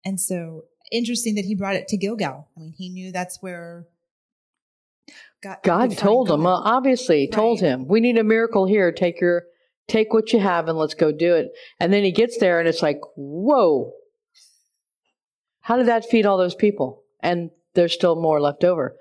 [0.03, 2.49] And so interesting that he brought it to Gilgal.
[2.57, 3.85] I mean, he knew that's where
[5.41, 7.31] God, God told him, well, obviously right.
[7.31, 8.91] told him, we need a miracle here.
[8.91, 9.43] Take your,
[9.87, 11.51] take what you have and let's go do it.
[11.79, 13.93] And then he gets there and it's like, whoa,
[15.61, 17.03] how did that feed all those people?
[17.21, 18.95] And there's still more left over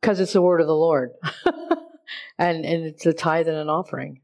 [0.00, 1.10] because it's the word of the Lord.
[2.38, 4.20] and, and it's a tithe and an offering.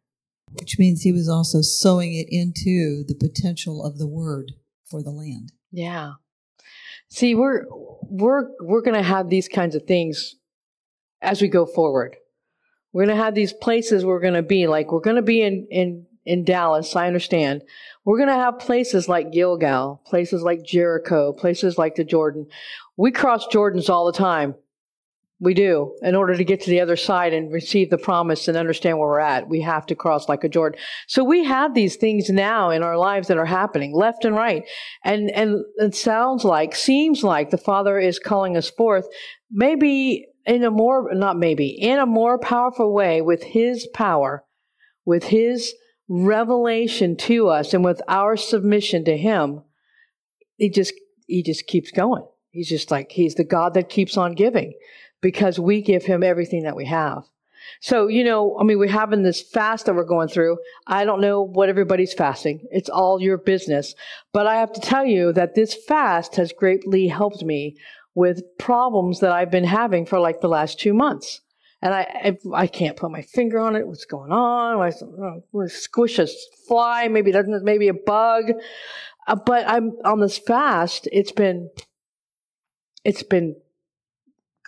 [0.52, 4.52] Which means he was also sowing it into the potential of the word
[4.84, 5.52] for the land.
[5.70, 6.14] Yeah.
[7.08, 7.64] See, we're
[8.02, 10.36] we're we're going to have these kinds of things
[11.22, 12.16] as we go forward.
[12.92, 15.42] We're going to have these places we're going to be like we're going to be
[15.42, 17.62] in in in Dallas, I understand.
[18.04, 22.46] We're going to have places like Gilgal, places like Jericho, places like the Jordan.
[22.96, 24.54] We cross Jordans all the time.
[25.42, 25.96] We do.
[26.02, 29.08] In order to get to the other side and receive the promise and understand where
[29.08, 30.78] we're at, we have to cross like a Jordan.
[31.06, 34.64] So we have these things now in our lives that are happening left and right.
[35.02, 39.06] And, and it sounds like, seems like the Father is calling us forth,
[39.50, 44.44] maybe in a more, not maybe, in a more powerful way with His power,
[45.04, 45.74] with His
[46.08, 49.62] revelation to us and with our submission to Him.
[50.56, 50.94] He just,
[51.26, 52.26] he just keeps going.
[52.50, 54.74] He's just like, he's the God that keeps on giving
[55.20, 57.24] because we give him everything that we have.
[57.80, 60.58] So, you know, I mean, we're having this fast that we're going through.
[60.86, 62.66] I don't know what everybody's fasting.
[62.70, 63.94] It's all your business.
[64.32, 67.76] But I have to tell you that this fast has greatly helped me
[68.20, 71.40] with problems that I've been having for like the last two months.
[71.80, 73.86] And I, I, I can't put my finger on it.
[73.86, 74.76] What's going on?
[75.54, 76.28] Oh, squish a
[76.68, 77.08] fly.
[77.08, 78.52] Maybe doesn't, maybe a bug.
[79.26, 81.08] Uh, but I'm on this fast.
[81.10, 81.70] It's been,
[83.06, 83.56] it's been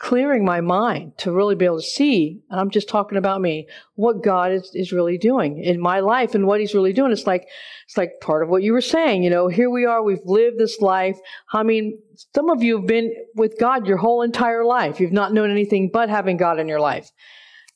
[0.03, 3.69] clearing my mind to really be able to see, and I'm just talking about me,
[3.95, 7.13] what God is, is really doing in my life and what He's really doing.
[7.13, 7.47] It's like
[7.87, 10.59] it's like part of what you were saying, you know, here we are, we've lived
[10.59, 11.17] this life.
[11.53, 12.01] I mean,
[12.35, 14.99] some of you have been with God your whole entire life.
[14.99, 17.09] You've not known anything but having God in your life.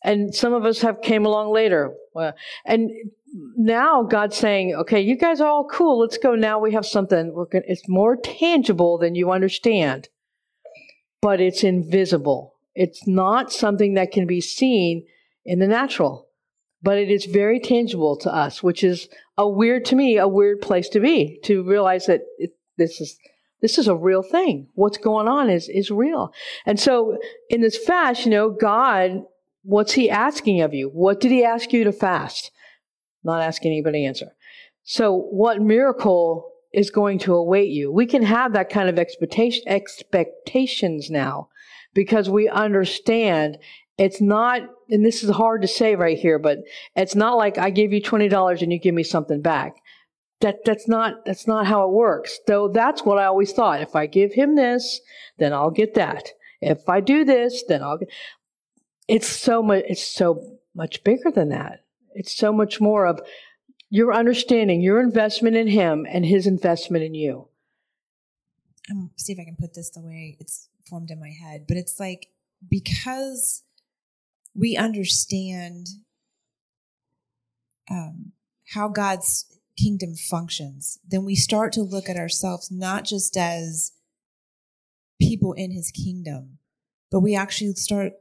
[0.03, 1.95] And some of us have came along later.
[2.65, 2.91] And
[3.57, 6.01] now God's saying, okay, you guys are all cool.
[6.01, 6.35] Let's go.
[6.35, 7.33] Now we have something.
[7.33, 10.09] We're gonna, it's more tangible than you understand
[11.27, 12.55] but it's invisible.
[12.77, 15.05] It's not something that can be seen
[15.45, 16.29] in the natural,
[16.85, 20.61] but it is very tangible to us, which is a weird, to me, a weird
[20.61, 23.19] place to be, to realize that it, this is,
[23.61, 24.69] this is a real thing.
[24.75, 26.33] What's going on is, is real.
[26.65, 27.19] And so
[27.51, 29.25] in this fast, you know, God,
[29.65, 30.91] what's he asking of you?
[30.91, 32.53] What did he ask you to fast?
[33.25, 34.37] Not asking anybody to answer.
[34.85, 37.91] So what miracle is going to await you.
[37.91, 41.49] We can have that kind of expectation, expectations now
[41.95, 43.57] because we understand
[43.97, 44.61] it's not,
[44.91, 46.59] and this is hard to say right here, but
[46.95, 49.77] it's not like I give you $20 and you give me something back.
[50.43, 52.39] That, that's not, that's not how it works.
[52.47, 53.81] Though that's what I always thought.
[53.81, 55.01] If I give him this,
[55.39, 56.29] then I'll get that.
[56.61, 58.11] If I do this, then I'll get,
[59.09, 61.85] it's so much, it's so much bigger than that.
[62.13, 63.23] It's so much more of
[63.91, 67.49] your understanding, your investment in him and his investment in you.
[68.91, 71.77] Um, see if I can put this the way it's formed in my head, but
[71.77, 72.29] it's like
[72.69, 73.63] because
[74.55, 75.89] we understand
[77.91, 78.33] um,
[78.75, 79.47] how God's
[79.77, 83.93] kingdom functions, then we start to look at ourselves not just as
[85.21, 86.59] people in his kingdom,
[87.11, 88.13] but we actually start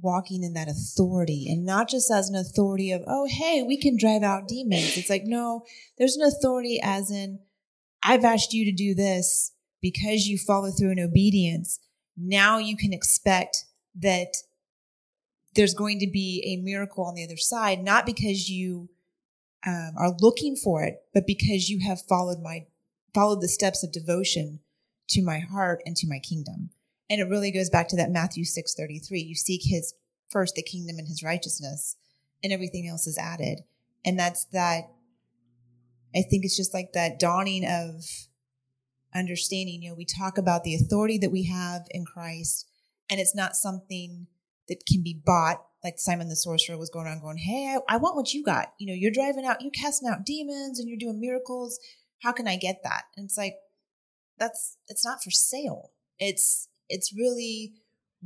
[0.00, 3.96] walking in that authority and not just as an authority of, oh, hey, we can
[3.96, 4.96] drive out demons.
[4.96, 5.64] It's like, no,
[5.96, 7.40] there's an authority as in,
[8.02, 11.80] I've asked you to do this because you follow through in obedience.
[12.16, 13.64] Now you can expect
[13.96, 14.34] that
[15.54, 18.88] there's going to be a miracle on the other side, not because you
[19.66, 22.66] um, are looking for it, but because you have followed my
[23.14, 24.60] followed the steps of devotion
[25.08, 26.70] to my heart and to my kingdom.
[27.10, 29.20] And it really goes back to that Matthew 6:33.
[29.20, 29.94] You seek his
[30.28, 31.96] first the kingdom and his righteousness,
[32.42, 33.60] and everything else is added.
[34.04, 34.90] And that's that
[36.14, 38.04] I think it's just like that dawning of
[39.14, 39.82] understanding.
[39.82, 42.66] You know, we talk about the authority that we have in Christ,
[43.10, 44.26] and it's not something
[44.68, 45.64] that can be bought.
[45.82, 48.72] Like Simon the sorcerer was going around going, Hey, I, I want what you got.
[48.78, 51.78] You know, you're driving out, you're casting out demons and you're doing miracles.
[52.22, 53.04] How can I get that?
[53.16, 53.54] And it's like,
[54.38, 55.92] that's, it's not for sale.
[56.18, 57.74] It's, it's really,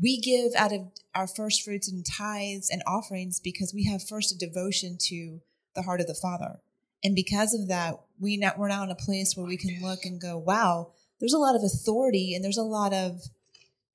[0.00, 0.80] we give out of
[1.14, 5.40] our first fruits and tithes and offerings because we have first a devotion to
[5.74, 6.60] the heart of the Father.
[7.04, 10.04] And because of that, we not, we're now in a place where we can look
[10.04, 13.22] and go, wow, there's a lot of authority and there's a lot of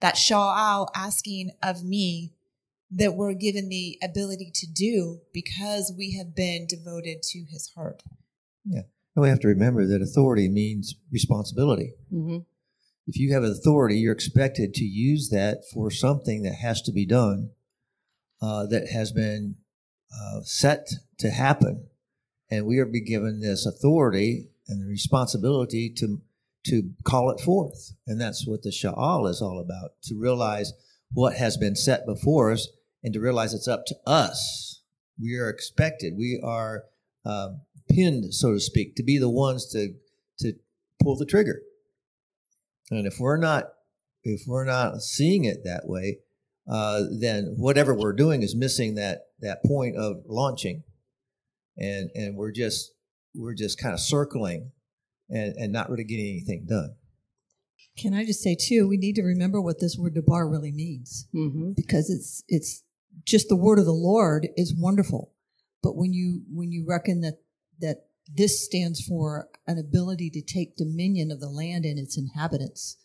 [0.01, 2.33] that sha'al asking of me
[2.91, 8.03] that we're given the ability to do because we have been devoted to his heart.
[8.65, 8.83] Yeah.
[9.15, 11.93] And we have to remember that authority means responsibility.
[12.13, 12.39] Mm-hmm.
[13.07, 17.05] If you have authority, you're expected to use that for something that has to be
[17.05, 17.51] done,
[18.41, 19.55] uh, that has been
[20.13, 20.89] uh, set
[21.19, 21.87] to happen.
[22.51, 26.21] And we are be given this authority and the responsibility to
[26.65, 27.93] to call it forth.
[28.05, 30.73] And that's what the Sha'al is all about, to realize
[31.13, 32.67] what has been set before us
[33.01, 34.81] and to realize it's up to us.
[35.17, 36.83] We are expected, we are
[37.25, 37.51] uh,
[37.89, 39.93] pinned, so to speak, to be the ones to
[40.39, 40.53] to
[41.01, 41.61] pull the trigger.
[42.91, 43.65] And if we're not
[44.23, 46.19] if we're not seeing it that way,
[46.69, 50.83] uh, then whatever we're doing is missing that that point of launching,
[51.77, 52.91] and and we're just
[53.35, 54.71] we're just kind of circling,
[55.29, 56.95] and and not really getting anything done.
[57.97, 58.87] Can I just say too?
[58.87, 61.71] We need to remember what this word "debar" really means, mm-hmm.
[61.75, 62.83] because it's it's
[63.23, 65.33] just the word of the Lord is wonderful,
[65.81, 67.39] but when you when you reckon that
[67.79, 72.97] that this stands for an ability to take dominion of the land and its inhabitants,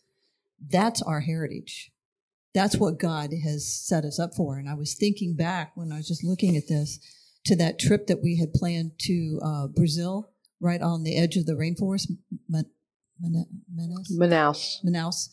[0.71, 1.91] that's our heritage.
[2.55, 4.59] That's what God has set us up for.
[4.59, 6.99] And I was thinking back when I was just looking at this
[7.47, 11.47] to that trip that we had planned to uh, Brazil, right on the edge of
[11.47, 12.09] the rainforest,
[12.49, 12.67] Man-
[13.23, 15.29] Manaus, Manaus, Manaus,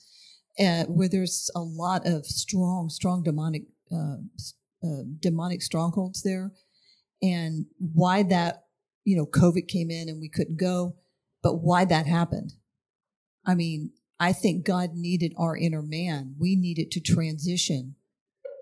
[0.60, 4.18] uh, where there's a lot of strong, strong demonic uh,
[4.84, 6.52] uh, demonic strongholds there,
[7.22, 8.64] and why that
[9.10, 10.95] you know COVID came in and we couldn't go,
[11.41, 12.53] but why that happened.
[13.43, 16.36] I mean, I think God needed our inner man.
[16.38, 17.95] We needed to transition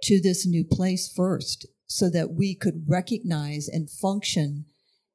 [0.03, 4.65] to this new place first so that we could recognize and function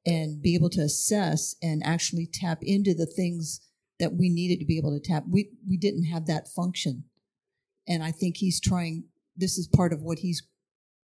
[0.05, 3.59] and be able to assess and actually tap into the things
[3.99, 5.23] that we needed to be able to tap.
[5.27, 7.05] We we didn't have that function.
[7.87, 9.05] And I think he's trying
[9.35, 10.43] this is part of what he's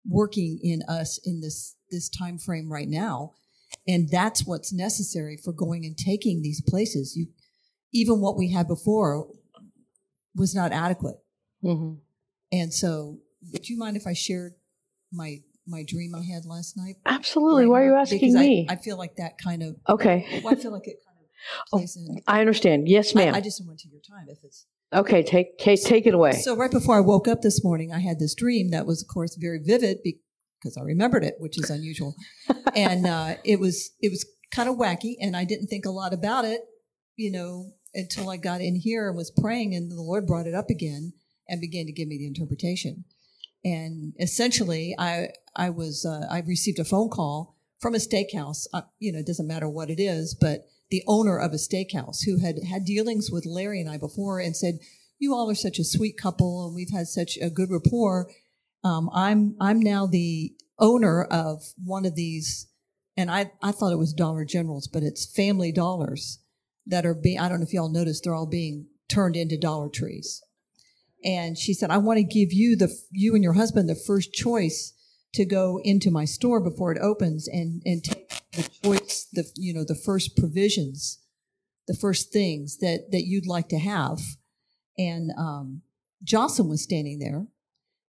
[0.05, 3.33] working in us in this this time frame right now
[3.87, 7.15] and that's what's necessary for going and taking these places.
[7.15, 7.27] You
[7.93, 9.27] even what we had before
[10.35, 11.17] was not adequate.
[11.63, 11.99] Mm-hmm.
[12.51, 13.19] and so
[13.53, 14.53] would you mind if i shared
[15.13, 16.95] my my dream i had last night?
[17.05, 17.65] Absolutely.
[17.65, 20.41] Right why are you asking me I, I, feel like that kind of okay.
[20.43, 21.27] well, i feel like it kind of
[21.73, 22.21] oh, plays oh, in.
[22.25, 22.89] I understand.
[22.89, 23.35] Yes ma'am.
[23.35, 26.33] I, I just went to your time if it's Okay, take, take take it away.
[26.33, 29.07] So right before I woke up this morning, I had this dream that was, of
[29.07, 29.99] course, very vivid
[30.61, 32.15] because I remembered it, which is unusual,
[32.75, 36.13] and uh, it was it was kind of wacky, and I didn't think a lot
[36.13, 36.61] about it,
[37.15, 40.53] you know, until I got in here and was praying, and the Lord brought it
[40.53, 41.13] up again
[41.47, 43.05] and began to give me the interpretation.
[43.63, 48.67] And essentially, I I was uh, I received a phone call from a steakhouse.
[48.73, 52.25] Uh, you know, it doesn't matter what it is, but the owner of a steakhouse
[52.25, 54.79] who had had dealings with Larry and I before and said,
[55.19, 58.31] "You all are such a sweet couple, and we've had such a good rapport.
[58.83, 62.67] Um, I'm I'm now the owner of one of these,
[63.15, 66.39] and I I thought it was Dollar Generals, but it's Family Dollars
[66.85, 67.39] that are being.
[67.39, 70.41] I don't know if y'all noticed, they're all being turned into Dollar Trees."
[71.23, 74.33] And she said, "I want to give you the you and your husband the first
[74.33, 74.93] choice."
[75.33, 79.73] to go into my store before it opens and and take the choice the you
[79.73, 81.19] know the first provisions
[81.87, 84.19] the first things that that you'd like to have
[84.97, 85.81] and um,
[86.23, 87.47] jocelyn was standing there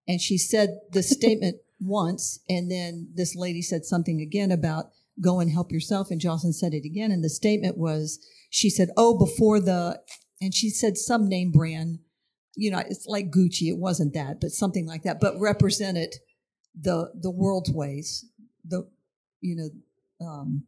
[0.07, 4.86] and she said the statement once and then this lady said something again about
[5.20, 8.88] go and help yourself and jocelyn said it again and the statement was she said
[8.96, 10.00] oh before the
[10.40, 11.98] and she said some name brand
[12.55, 16.14] you know it's like gucci it wasn't that but something like that but represented
[16.80, 18.24] the the world's ways
[18.64, 18.88] the
[19.40, 19.68] you know
[20.26, 20.64] um,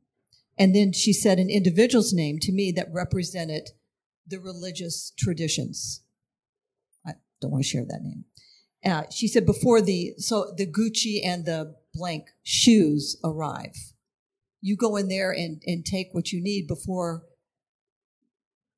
[0.58, 3.70] and then she said an individual's name to me that represented
[4.26, 6.02] the religious traditions.
[7.06, 8.24] I don't want to share that name
[8.84, 13.76] uh, she said before the so the gucci and the blank shoes arrive.
[14.60, 17.22] You go in there and and take what you need before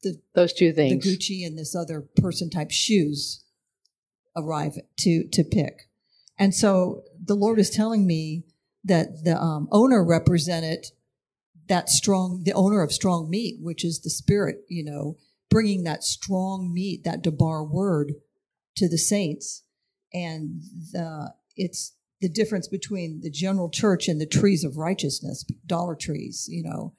[0.02, 1.04] the those two things.
[1.04, 3.44] The gucci and this other person type shoes
[4.36, 5.88] arrive to to pick.
[6.38, 8.44] And so the Lord is telling me
[8.84, 10.86] that the um, owner represented
[11.68, 15.16] that strong, the owner of strong meat, which is the spirit, you know,
[15.50, 18.12] bringing that strong meat, that debar word
[18.76, 19.62] to the saints.
[20.16, 20.62] And
[20.92, 26.46] the, it's the difference between the general church and the trees of righteousness, dollar trees,
[26.48, 26.94] you know,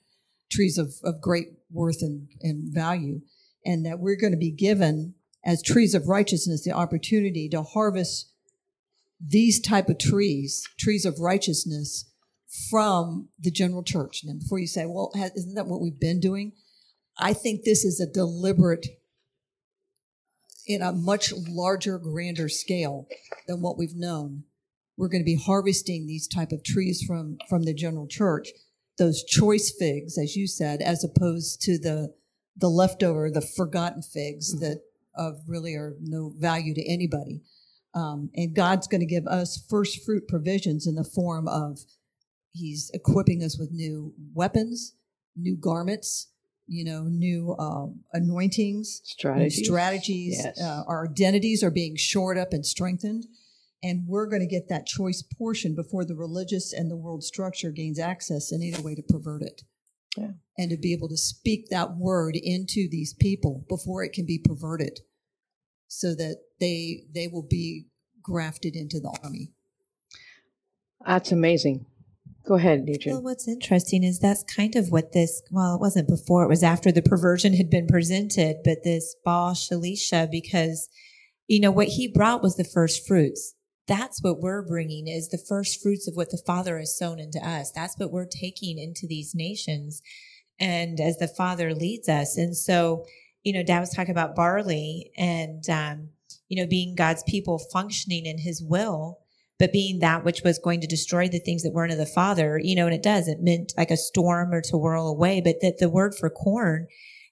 [0.51, 3.22] trees of, of great worth and, and value.
[3.65, 8.32] And that we're going to be given as trees of righteousness the opportunity to harvest
[9.20, 12.05] these type of trees, trees of righteousness,
[12.70, 14.24] from the general church.
[14.24, 16.53] And before you say, well, isn't that what we've been doing?
[17.20, 18.86] I think this is a deliberate,
[20.68, 23.07] in a much larger, grander scale
[23.47, 24.43] than what we've known.
[24.97, 28.49] We're going to be harvesting these type of trees from from the general church,
[28.97, 32.13] those choice figs, as you said, as opposed to the
[32.55, 34.65] the leftover, the forgotten figs mm-hmm.
[34.65, 34.82] that
[35.15, 37.41] of really are no value to anybody.
[37.93, 41.80] Um, and God's going to give us first fruit provisions in the form of
[42.51, 44.95] He's equipping us with new weapons,
[45.36, 46.30] new garments,
[46.68, 49.65] you know, new um, anointings, strategies.
[49.65, 50.41] strategies.
[50.43, 50.61] Yes.
[50.61, 53.26] Uh, our identities are being shored up and strengthened.
[53.84, 57.72] And we're going to get that choice portion before the religious and the world structure
[57.72, 59.61] gains access in any way to pervert it.
[60.18, 60.32] Yeah.
[60.57, 64.39] And to be able to speak that word into these people before it can be
[64.39, 65.01] perverted
[65.88, 67.86] so that they they will be
[68.22, 69.51] grafted into the army.
[71.05, 71.86] That's amazing.
[72.48, 73.18] Go ahead, Adrian.
[73.18, 76.64] Well, what's interesting is that's kind of what this, well, it wasn't before, it was
[76.64, 80.88] after the perversion had been presented, but this Baal Shalisha, because,
[81.48, 83.54] you know, what he brought was the first fruits.
[83.86, 87.39] That's what we're bringing is the first fruits of what the Father has sown into
[87.45, 87.72] us.
[87.72, 90.02] That's what we're taking into these nations.
[90.58, 92.38] And as the Father leads us.
[92.38, 93.06] And so,
[93.43, 96.10] you know, Dad was talking about barley and, um,
[96.48, 99.20] you know, being God's people functioning in his will
[99.60, 102.60] but being that which was going to destroy the things that weren't of the Father,
[102.62, 105.58] you know, and it does, it meant like a storm or to whirl away, but
[105.62, 106.88] that the word for corn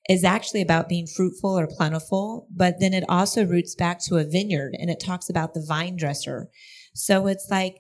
[0.07, 4.23] is actually about being fruitful or plentiful, but then it also roots back to a
[4.23, 6.49] vineyard and it talks about the vine dresser.
[6.93, 7.77] So it's like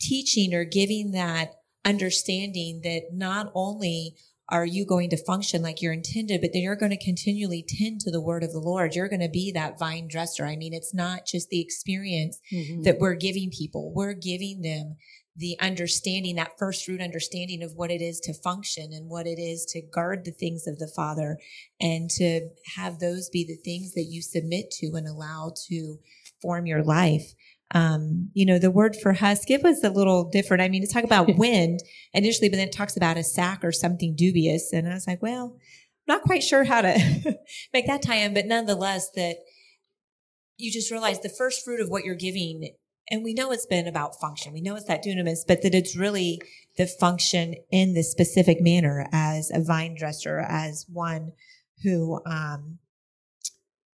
[0.00, 1.52] teaching or giving that
[1.84, 4.16] understanding that not only
[4.48, 8.00] are you going to function like you're intended, but then you're going to continually tend
[8.00, 8.94] to the word of the Lord.
[8.94, 10.46] You're going to be that vine dresser.
[10.46, 12.82] I mean, it's not just the experience mm-hmm.
[12.82, 13.92] that we're giving people.
[13.92, 14.96] We're giving them
[15.36, 19.38] the understanding, that first fruit understanding of what it is to function and what it
[19.38, 21.38] is to guard the things of the Father
[21.80, 25.98] and to have those be the things that you submit to and allow to
[26.40, 27.34] form your life
[27.72, 30.62] um, you know, the word for husk, it was a little different.
[30.62, 31.80] I mean, to talk about wind
[32.12, 34.72] initially, but then it talks about a sack or something dubious.
[34.72, 35.56] And I was like, well,
[36.08, 37.38] I'm not quite sure how to
[37.72, 39.36] make that tie in, but nonetheless, that
[40.56, 42.70] you just realize the first fruit of what you're giving.
[43.10, 44.52] And we know it's been about function.
[44.52, 46.40] We know it's that dunamis, but that it's really
[46.76, 51.32] the function in this specific manner as a vine dresser, as one
[51.82, 52.78] who, um,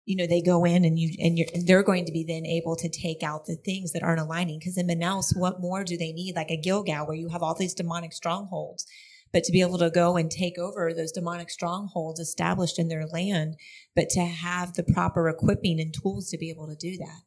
[0.05, 2.45] you know, they go in and you and you're and they're going to be then
[2.45, 4.59] able to take out the things that aren't aligning.
[4.59, 6.35] Because in Manaus, what more do they need?
[6.35, 8.85] Like a Gilgal, where you have all these demonic strongholds,
[9.33, 13.07] but to be able to go and take over those demonic strongholds established in their
[13.07, 13.57] land,
[13.95, 17.21] but to have the proper equipping and tools to be able to do that.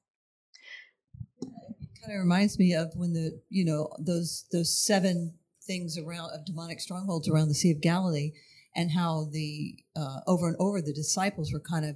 [1.41, 6.31] It kind of reminds me of when the you know those those seven things around
[6.31, 8.33] of demonic strongholds around the Sea of Galilee,
[8.75, 11.95] and how the uh, over and over the disciples were kind of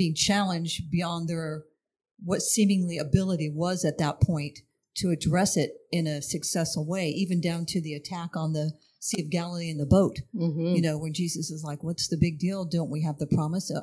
[0.00, 1.64] being challenged beyond their
[2.24, 4.60] what seemingly ability was at that point
[4.96, 9.20] to address it in a successful way, even down to the attack on the Sea
[9.20, 10.16] of Galilee in the boat.
[10.34, 10.74] Mm-hmm.
[10.74, 12.64] You know, when Jesus is like, "What's the big deal?
[12.64, 13.70] Don't we have the promise?
[13.70, 13.82] Uh,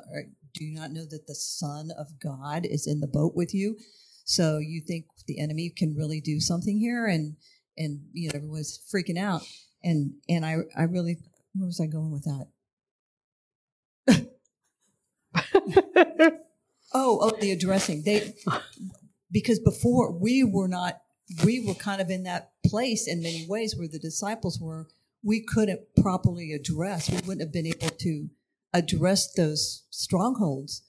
[0.54, 3.76] do you not know that the Son of God is in the boat with you?"
[4.24, 7.36] So you think the enemy can really do something here, and
[7.76, 9.42] and you know everyone's freaking out,
[9.84, 11.18] and and I I really
[11.54, 12.48] where was I going with that?
[16.94, 18.02] oh, oh, the addressing.
[18.04, 18.34] They
[19.30, 21.00] because before we were not
[21.44, 24.88] we were kind of in that place in many ways where the disciples were.
[25.22, 27.10] We couldn't properly address.
[27.10, 28.28] We wouldn't have been able to
[28.72, 30.82] address those strongholds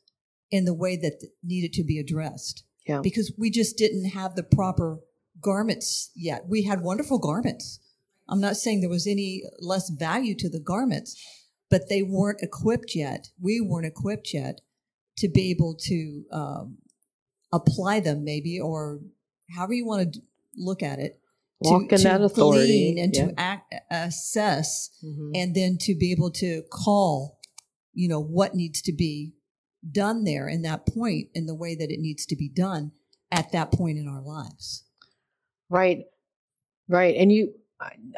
[0.51, 2.63] in the way that needed to be addressed.
[2.87, 3.01] Yeah.
[3.01, 4.99] Because we just didn't have the proper
[5.41, 6.45] garments yet.
[6.47, 7.79] We had wonderful garments.
[8.27, 11.21] I'm not saying there was any less value to the garments,
[11.69, 13.29] but they weren't equipped yet.
[13.41, 14.61] We weren't equipped yet
[15.19, 16.77] to be able to um,
[17.53, 18.99] apply them, maybe, or
[19.55, 20.21] however you want to
[20.57, 21.19] look at it.
[21.61, 23.25] Walk to, in to that authority and yeah.
[23.25, 25.31] to act, assess, mm-hmm.
[25.35, 27.39] and then to be able to call,
[27.93, 29.33] you know, what needs to be
[29.91, 32.91] done there in that point in the way that it needs to be done
[33.31, 34.85] at that point in our lives.
[35.69, 36.05] Right,
[36.87, 37.53] right, and you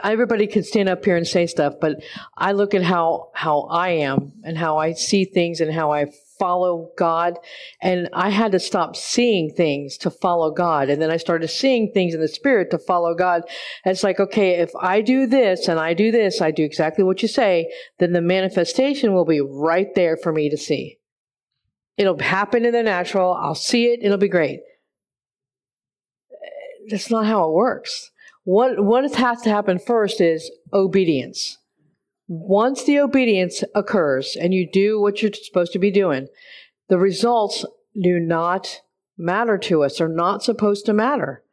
[0.03, 2.03] everybody could stand up here and say stuff, but
[2.37, 6.07] I look at how how I am and how I see things and how I
[6.41, 7.37] follow God,
[7.83, 11.91] and I had to stop seeing things to follow God, and then I started seeing
[11.91, 13.43] things in the spirit to follow God.
[13.85, 17.03] And it's like, okay, if I do this and I do this, I do exactly
[17.03, 20.97] what you say, then the manifestation will be right there for me to see.
[21.97, 23.33] It'll happen in the natural.
[23.33, 23.99] I'll see it.
[24.01, 24.61] It'll be great.
[26.89, 28.11] That's not how it works
[28.43, 31.57] what what has to happen first is obedience.
[32.33, 36.29] Once the obedience occurs and you do what you're supposed to be doing,
[36.87, 37.65] the results
[38.01, 38.79] do not
[39.17, 39.97] matter to us.
[39.97, 41.43] They're not supposed to matter.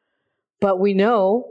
[0.60, 1.50] But we know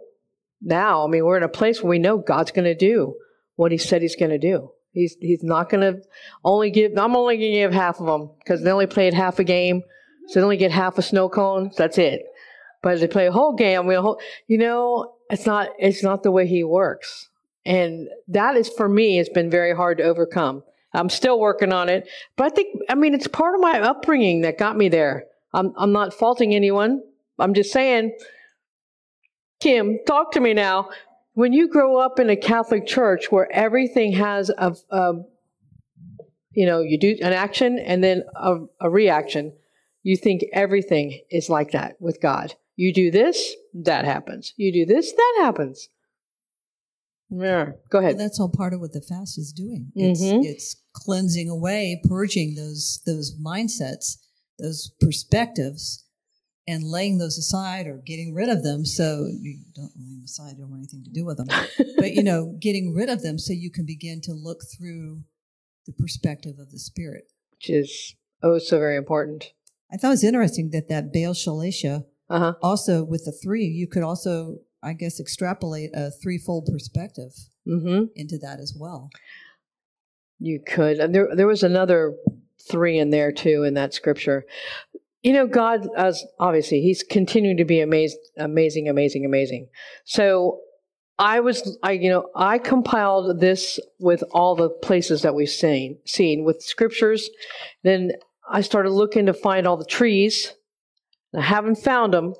[0.61, 3.15] now, I mean, we're in a place where we know God's going to do
[3.57, 4.71] what He said He's going to do.
[4.91, 6.01] He's He's not going to
[6.45, 6.97] only give.
[6.97, 9.83] I'm only going to give half of them because they only played half a game,
[10.27, 11.71] so they only get half a snow cone.
[11.75, 12.21] That's it.
[12.81, 14.15] But if they play a whole game, mean,
[14.47, 17.27] you know, it's not it's not the way He works,
[17.67, 20.63] and that is for me has been very hard to overcome.
[20.93, 22.07] I'm still working on it,
[22.37, 25.25] but I think I mean it's part of my upbringing that got me there.
[25.53, 27.01] I'm I'm not faulting anyone.
[27.37, 28.17] I'm just saying
[29.59, 30.89] Kim, talk to me now.
[31.33, 35.13] When you grow up in a Catholic church where everything has a, a
[36.51, 39.53] you know, you do an action and then a, a reaction,
[40.01, 42.55] you think everything is like that with God.
[42.75, 44.53] You do this, that happens.
[44.57, 45.89] You do this, that happens.
[47.29, 48.15] Yeah, go ahead.
[48.15, 49.91] Well, that's all part of what the fast is doing.
[49.95, 50.43] It's, mm-hmm.
[50.43, 54.17] it's cleansing away, purging those those mindsets,
[54.59, 56.05] those perspectives,
[56.67, 60.51] and laying those aside or getting rid of them so you don't lay them aside,
[60.51, 61.47] you don't want anything to do with them.
[61.97, 65.23] but you know, getting rid of them so you can begin to look through
[65.85, 67.25] the perspective of the spirit.
[67.51, 69.51] Which is oh so very important.
[69.91, 72.53] I thought it was interesting that that Baal Shalisha uh-huh.
[72.61, 74.57] also with the three, you could also,
[74.87, 77.33] I guess, extrapolate a threefold perspective
[77.67, 78.05] mm-hmm.
[78.15, 79.09] into that as well.
[80.39, 80.99] You could.
[80.99, 82.15] And there there was another
[82.69, 84.45] three in there too in that scripture.
[85.23, 89.67] You know, God, as obviously, He's continuing to be amazing, amazing, amazing, amazing.
[90.05, 90.61] So
[91.19, 95.97] I was, I you know, I compiled this with all the places that we've seen,
[96.05, 97.29] seen with scriptures.
[97.83, 98.11] Then
[98.49, 100.53] I started looking to find all the trees.
[101.35, 102.35] I haven't found them.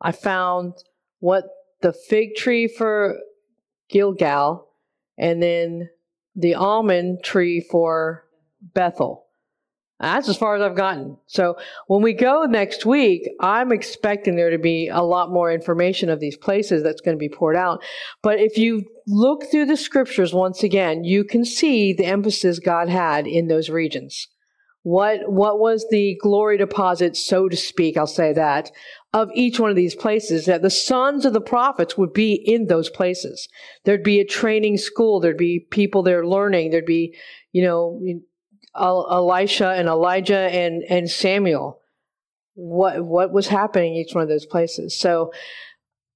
[0.00, 0.74] I found
[1.20, 1.44] what
[1.82, 3.18] the fig tree for
[3.88, 4.68] Gilgal,
[5.18, 5.90] and then
[6.34, 8.24] the almond tree for
[8.74, 9.26] Bethel.
[9.98, 11.16] That's as far as I've gotten.
[11.26, 11.56] So
[11.86, 16.20] when we go next week, I'm expecting there to be a lot more information of
[16.20, 17.82] these places that's going to be poured out.
[18.22, 22.90] But if you look through the scriptures once again, you can see the emphasis God
[22.90, 24.28] had in those regions.
[24.88, 28.70] What, what was the glory deposit, so to speak, I'll say that,
[29.12, 32.68] of each one of these places, that the sons of the prophets would be in
[32.68, 33.48] those places.
[33.84, 35.18] There'd be a training school.
[35.18, 36.70] There'd be people there learning.
[36.70, 37.16] There'd be,
[37.50, 38.00] you know,
[38.76, 41.80] Elisha and Elijah and, and Samuel.
[42.54, 44.96] What, what was happening in each one of those places.
[44.96, 45.32] So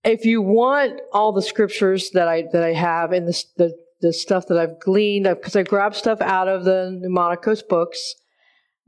[0.05, 4.13] if you want all the scriptures that I, that I have and the, the, the
[4.13, 8.15] stuff that I've gleaned, because I grabbed stuff out of the Pneumaticos books,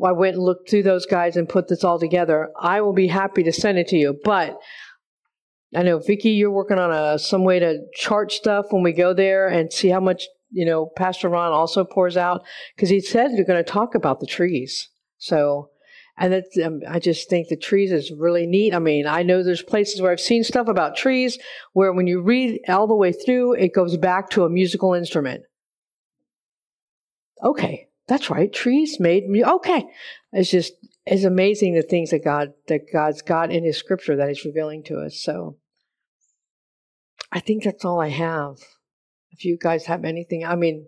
[0.05, 2.51] I went and looked through those guys and put this all together.
[2.61, 4.19] I will be happy to send it to you.
[4.25, 4.59] But
[5.75, 9.15] I know Vicky, you're working on a some way to chart stuff when we go
[9.15, 12.45] there and see how much you know, Pastor Ron also pours out
[12.77, 14.91] because he said you're going to talk about the trees.
[15.19, 15.71] So,
[16.19, 18.75] and it's, um, I just think the trees is really neat.
[18.75, 21.39] I mean, I know there's places where I've seen stuff about trees
[21.73, 25.43] where when you read all the way through, it goes back to a musical instrument.
[27.43, 28.53] Okay, that's right.
[28.53, 29.45] Trees made me.
[29.45, 29.85] Okay,
[30.33, 30.75] it's just
[31.07, 34.83] it's amazing the things that God that God's got in His Scripture that He's revealing
[34.85, 35.19] to us.
[35.19, 35.57] So,
[37.31, 38.59] I think that's all I have.
[39.31, 40.87] If you guys have anything, I mean,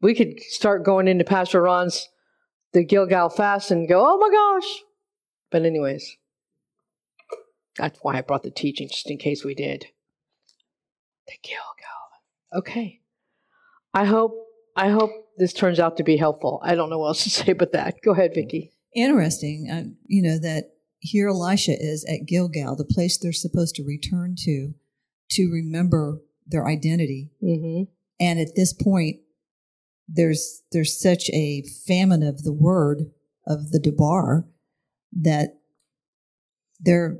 [0.00, 2.08] we could start going into Pastor Ron's
[2.72, 4.82] the Gilgal fast and go, oh my gosh.
[5.50, 6.16] But anyways,
[7.78, 9.86] that's why I brought the teaching, just in case we did.
[11.26, 11.64] The Gilgal.
[12.54, 13.00] Okay.
[13.94, 14.34] I hope
[14.76, 16.60] I hope this turns out to be helpful.
[16.62, 17.96] I don't know what else to say but that.
[18.04, 18.72] Go ahead, Vicky.
[18.94, 19.68] Interesting.
[19.70, 24.34] Uh, you know that here Elisha is at Gilgal, the place they're supposed to return
[24.44, 24.74] to
[25.30, 27.30] to remember their identity.
[27.42, 27.84] Mm-hmm.
[28.20, 29.16] And at this point,
[30.08, 33.10] there's there's such a famine of the word
[33.46, 34.46] of the Debar
[35.12, 35.58] that
[36.80, 37.18] they're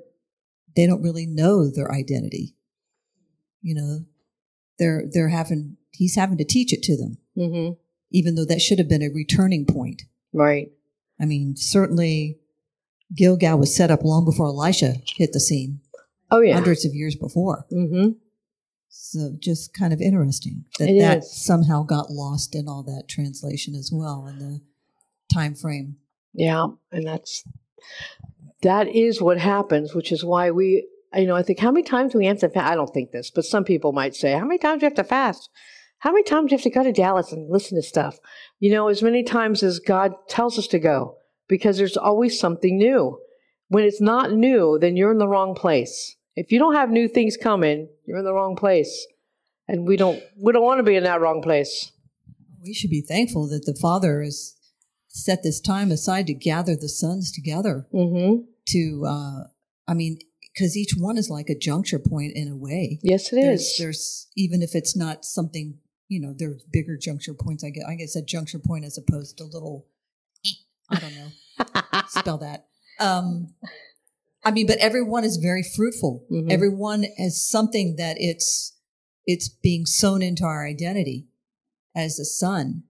[0.74, 2.56] they don't really know their identity.
[3.60, 3.98] You know,
[4.78, 7.72] they're they're having he's having to teach it to them, mm-hmm.
[8.11, 10.02] Even though that should have been a returning point.
[10.32, 10.70] Right.
[11.20, 12.38] I mean, certainly
[13.14, 15.80] Gilgal was set up long before Elisha hit the scene.
[16.30, 17.64] Oh yeah, hundreds of years before.
[17.72, 18.12] Mm-hmm.
[18.90, 21.32] So just kind of interesting that it that is.
[21.32, 24.61] somehow got lost in all that translation as well in the
[25.32, 25.96] time frame.
[26.34, 27.44] Yeah, and that's
[28.62, 32.12] that is what happens, which is why we you know, I think how many times
[32.12, 32.70] do we have to fast?
[32.70, 34.96] I don't think this, but some people might say, How many times do you have
[34.96, 35.48] to fast?
[36.01, 38.18] How many times do you have to go to Dallas and listen to stuff?
[38.61, 41.16] You know, as many times as God tells us to go,
[41.49, 43.18] because there's always something new.
[43.68, 46.16] When it's not new, then you're in the wrong place.
[46.36, 49.07] If you don't have new things coming, you're in the wrong place.
[49.66, 51.92] And we don't we don't want to be in that wrong place.
[52.62, 54.57] We should be thankful that the Father has
[55.09, 57.86] set this time aside to gather the sons together.
[57.92, 58.44] Mm-hmm.
[58.68, 59.44] To, uh,
[59.86, 60.18] I mean,
[60.53, 62.99] because each one is like a juncture point in a way.
[63.03, 63.76] Yes, it there's, is.
[63.78, 65.78] There's even if it's not something,
[66.09, 67.62] you know, there's bigger juncture points.
[67.64, 69.86] I guess I guess a juncture point as opposed to little.
[70.90, 72.00] I don't know.
[72.09, 72.66] spell that.
[72.98, 73.54] Um,
[74.44, 76.24] I mean, but everyone is very fruitful.
[76.30, 76.50] Mhm.
[76.50, 78.74] Everyone has something that it's
[79.26, 81.28] it's being sewn into our identity
[81.94, 82.84] as a son,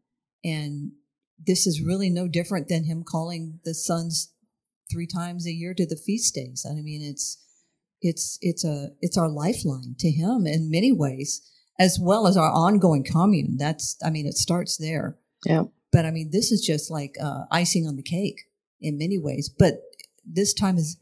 [0.45, 0.93] and
[1.45, 4.33] this is really no different than him calling the sons
[4.91, 6.65] three times a year to the feast days.
[6.69, 7.39] I mean, it's
[8.01, 11.43] it's it's a it's our lifeline to him in many ways,
[11.79, 13.57] as well as our ongoing commune.
[13.57, 15.17] That's I mean, it starts there.
[15.45, 15.65] Yeah.
[15.93, 18.43] But I mean, this is just like uh, icing on the cake
[18.81, 19.49] in many ways.
[19.49, 19.81] But
[20.25, 20.99] this time is,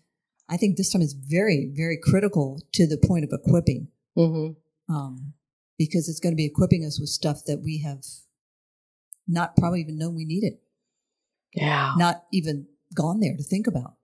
[0.48, 4.94] I think this time is very, very critical to the point of equipping, Mm-hmm.
[4.94, 5.32] um,
[5.78, 8.04] because it's going to be equipping us with stuff that we have
[9.26, 10.54] not probably even known we needed,
[11.52, 11.94] Yeah.
[11.98, 13.94] not even gone there to think about.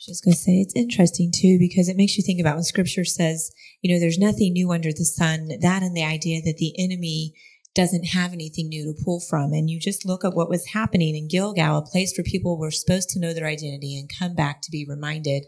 [0.00, 3.04] Just going to say it's interesting too because it makes you think about when scripture
[3.04, 6.74] says, you know, there's nothing new under the sun, that and the idea that the
[6.78, 7.34] enemy
[7.74, 9.52] doesn't have anything new to pull from.
[9.52, 12.70] And you just look at what was happening in Gilgal, a place where people were
[12.70, 15.44] supposed to know their identity and come back to be reminded.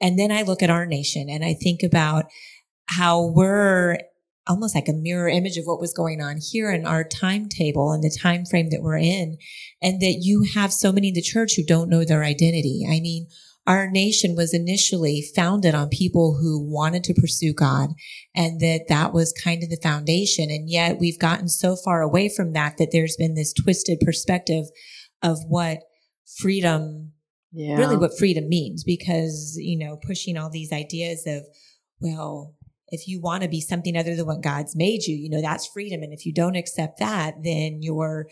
[0.00, 2.26] And then I look at our nation and I think about
[2.86, 3.98] how we're
[4.46, 8.02] almost like a mirror image of what was going on here in our timetable and
[8.02, 9.36] the time frame that we're in
[9.82, 12.86] and that you have so many in the church who don't know their identity.
[12.88, 13.28] I mean,
[13.68, 17.90] our nation was initially founded on people who wanted to pursue God
[18.34, 20.50] and that that was kind of the foundation.
[20.50, 24.64] And yet we've gotten so far away from that that there's been this twisted perspective
[25.22, 25.80] of what
[26.38, 27.12] freedom,
[27.52, 27.76] Yeah.
[27.76, 31.42] really what freedom means because, you know, pushing all these ideas of,
[32.00, 32.54] well,
[32.88, 35.66] if you want to be something other than what God's made you, you know, that's
[35.66, 36.02] freedom.
[36.02, 38.28] And if you don't accept that, then you're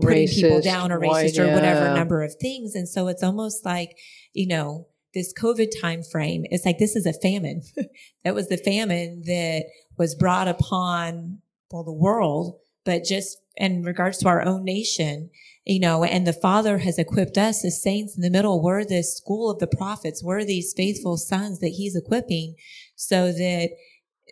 [0.00, 1.94] putting people down or white, racist or whatever yeah.
[1.94, 2.74] number of things.
[2.74, 3.96] And so it's almost like,
[4.32, 7.62] you know, this COVID time frame, it's like this is a famine.
[8.24, 9.64] that was the famine that
[9.96, 11.38] was brought upon
[11.70, 15.30] well the world, but just in regards to our own nation,
[15.64, 18.62] you know, and the Father has equipped us as saints in the middle.
[18.62, 20.22] We're this school of the prophets.
[20.22, 22.56] We're these faithful sons that He's equipping
[22.96, 23.70] so that,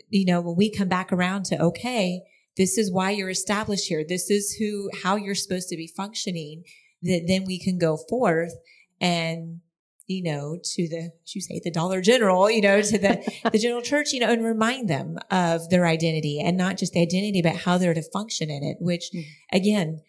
[0.08, 2.22] you know, when we come back around to, okay,
[2.56, 4.04] this is why you're established here.
[4.06, 6.64] This is who, how you're supposed to be functioning,
[7.02, 8.52] that then we can go forth
[9.00, 9.60] and,
[10.06, 13.82] you know, to the, you say, the Dollar General, you know, to the, the general
[13.82, 17.56] church, you know, and remind them of their identity and not just the identity, but
[17.56, 19.24] how they're to function in it, which Mhm.
[19.52, 20.02] again,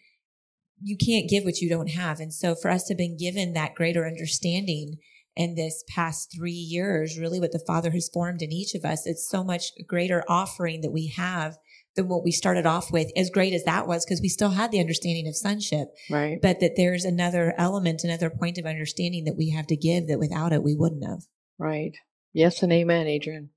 [0.82, 2.20] you can't give what you don't have.
[2.20, 4.98] And so for us to have been given that greater understanding
[5.36, 9.06] in this past three years, really what the Father has formed in each of us,
[9.06, 11.56] it's so much greater offering that we have
[11.96, 14.70] than what we started off with, as great as that was, because we still had
[14.70, 16.40] the understanding of sonship, Right.
[16.42, 20.18] but that there's another element, another point of understanding that we have to give that
[20.18, 21.22] without it, we wouldn't have.
[21.58, 21.96] Right.
[22.32, 23.50] Yes and amen, Adrian.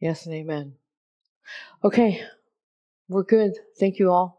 [0.00, 0.74] Yes and amen.
[1.84, 2.22] Okay.
[3.08, 3.52] We're good.
[3.78, 4.30] Thank you all.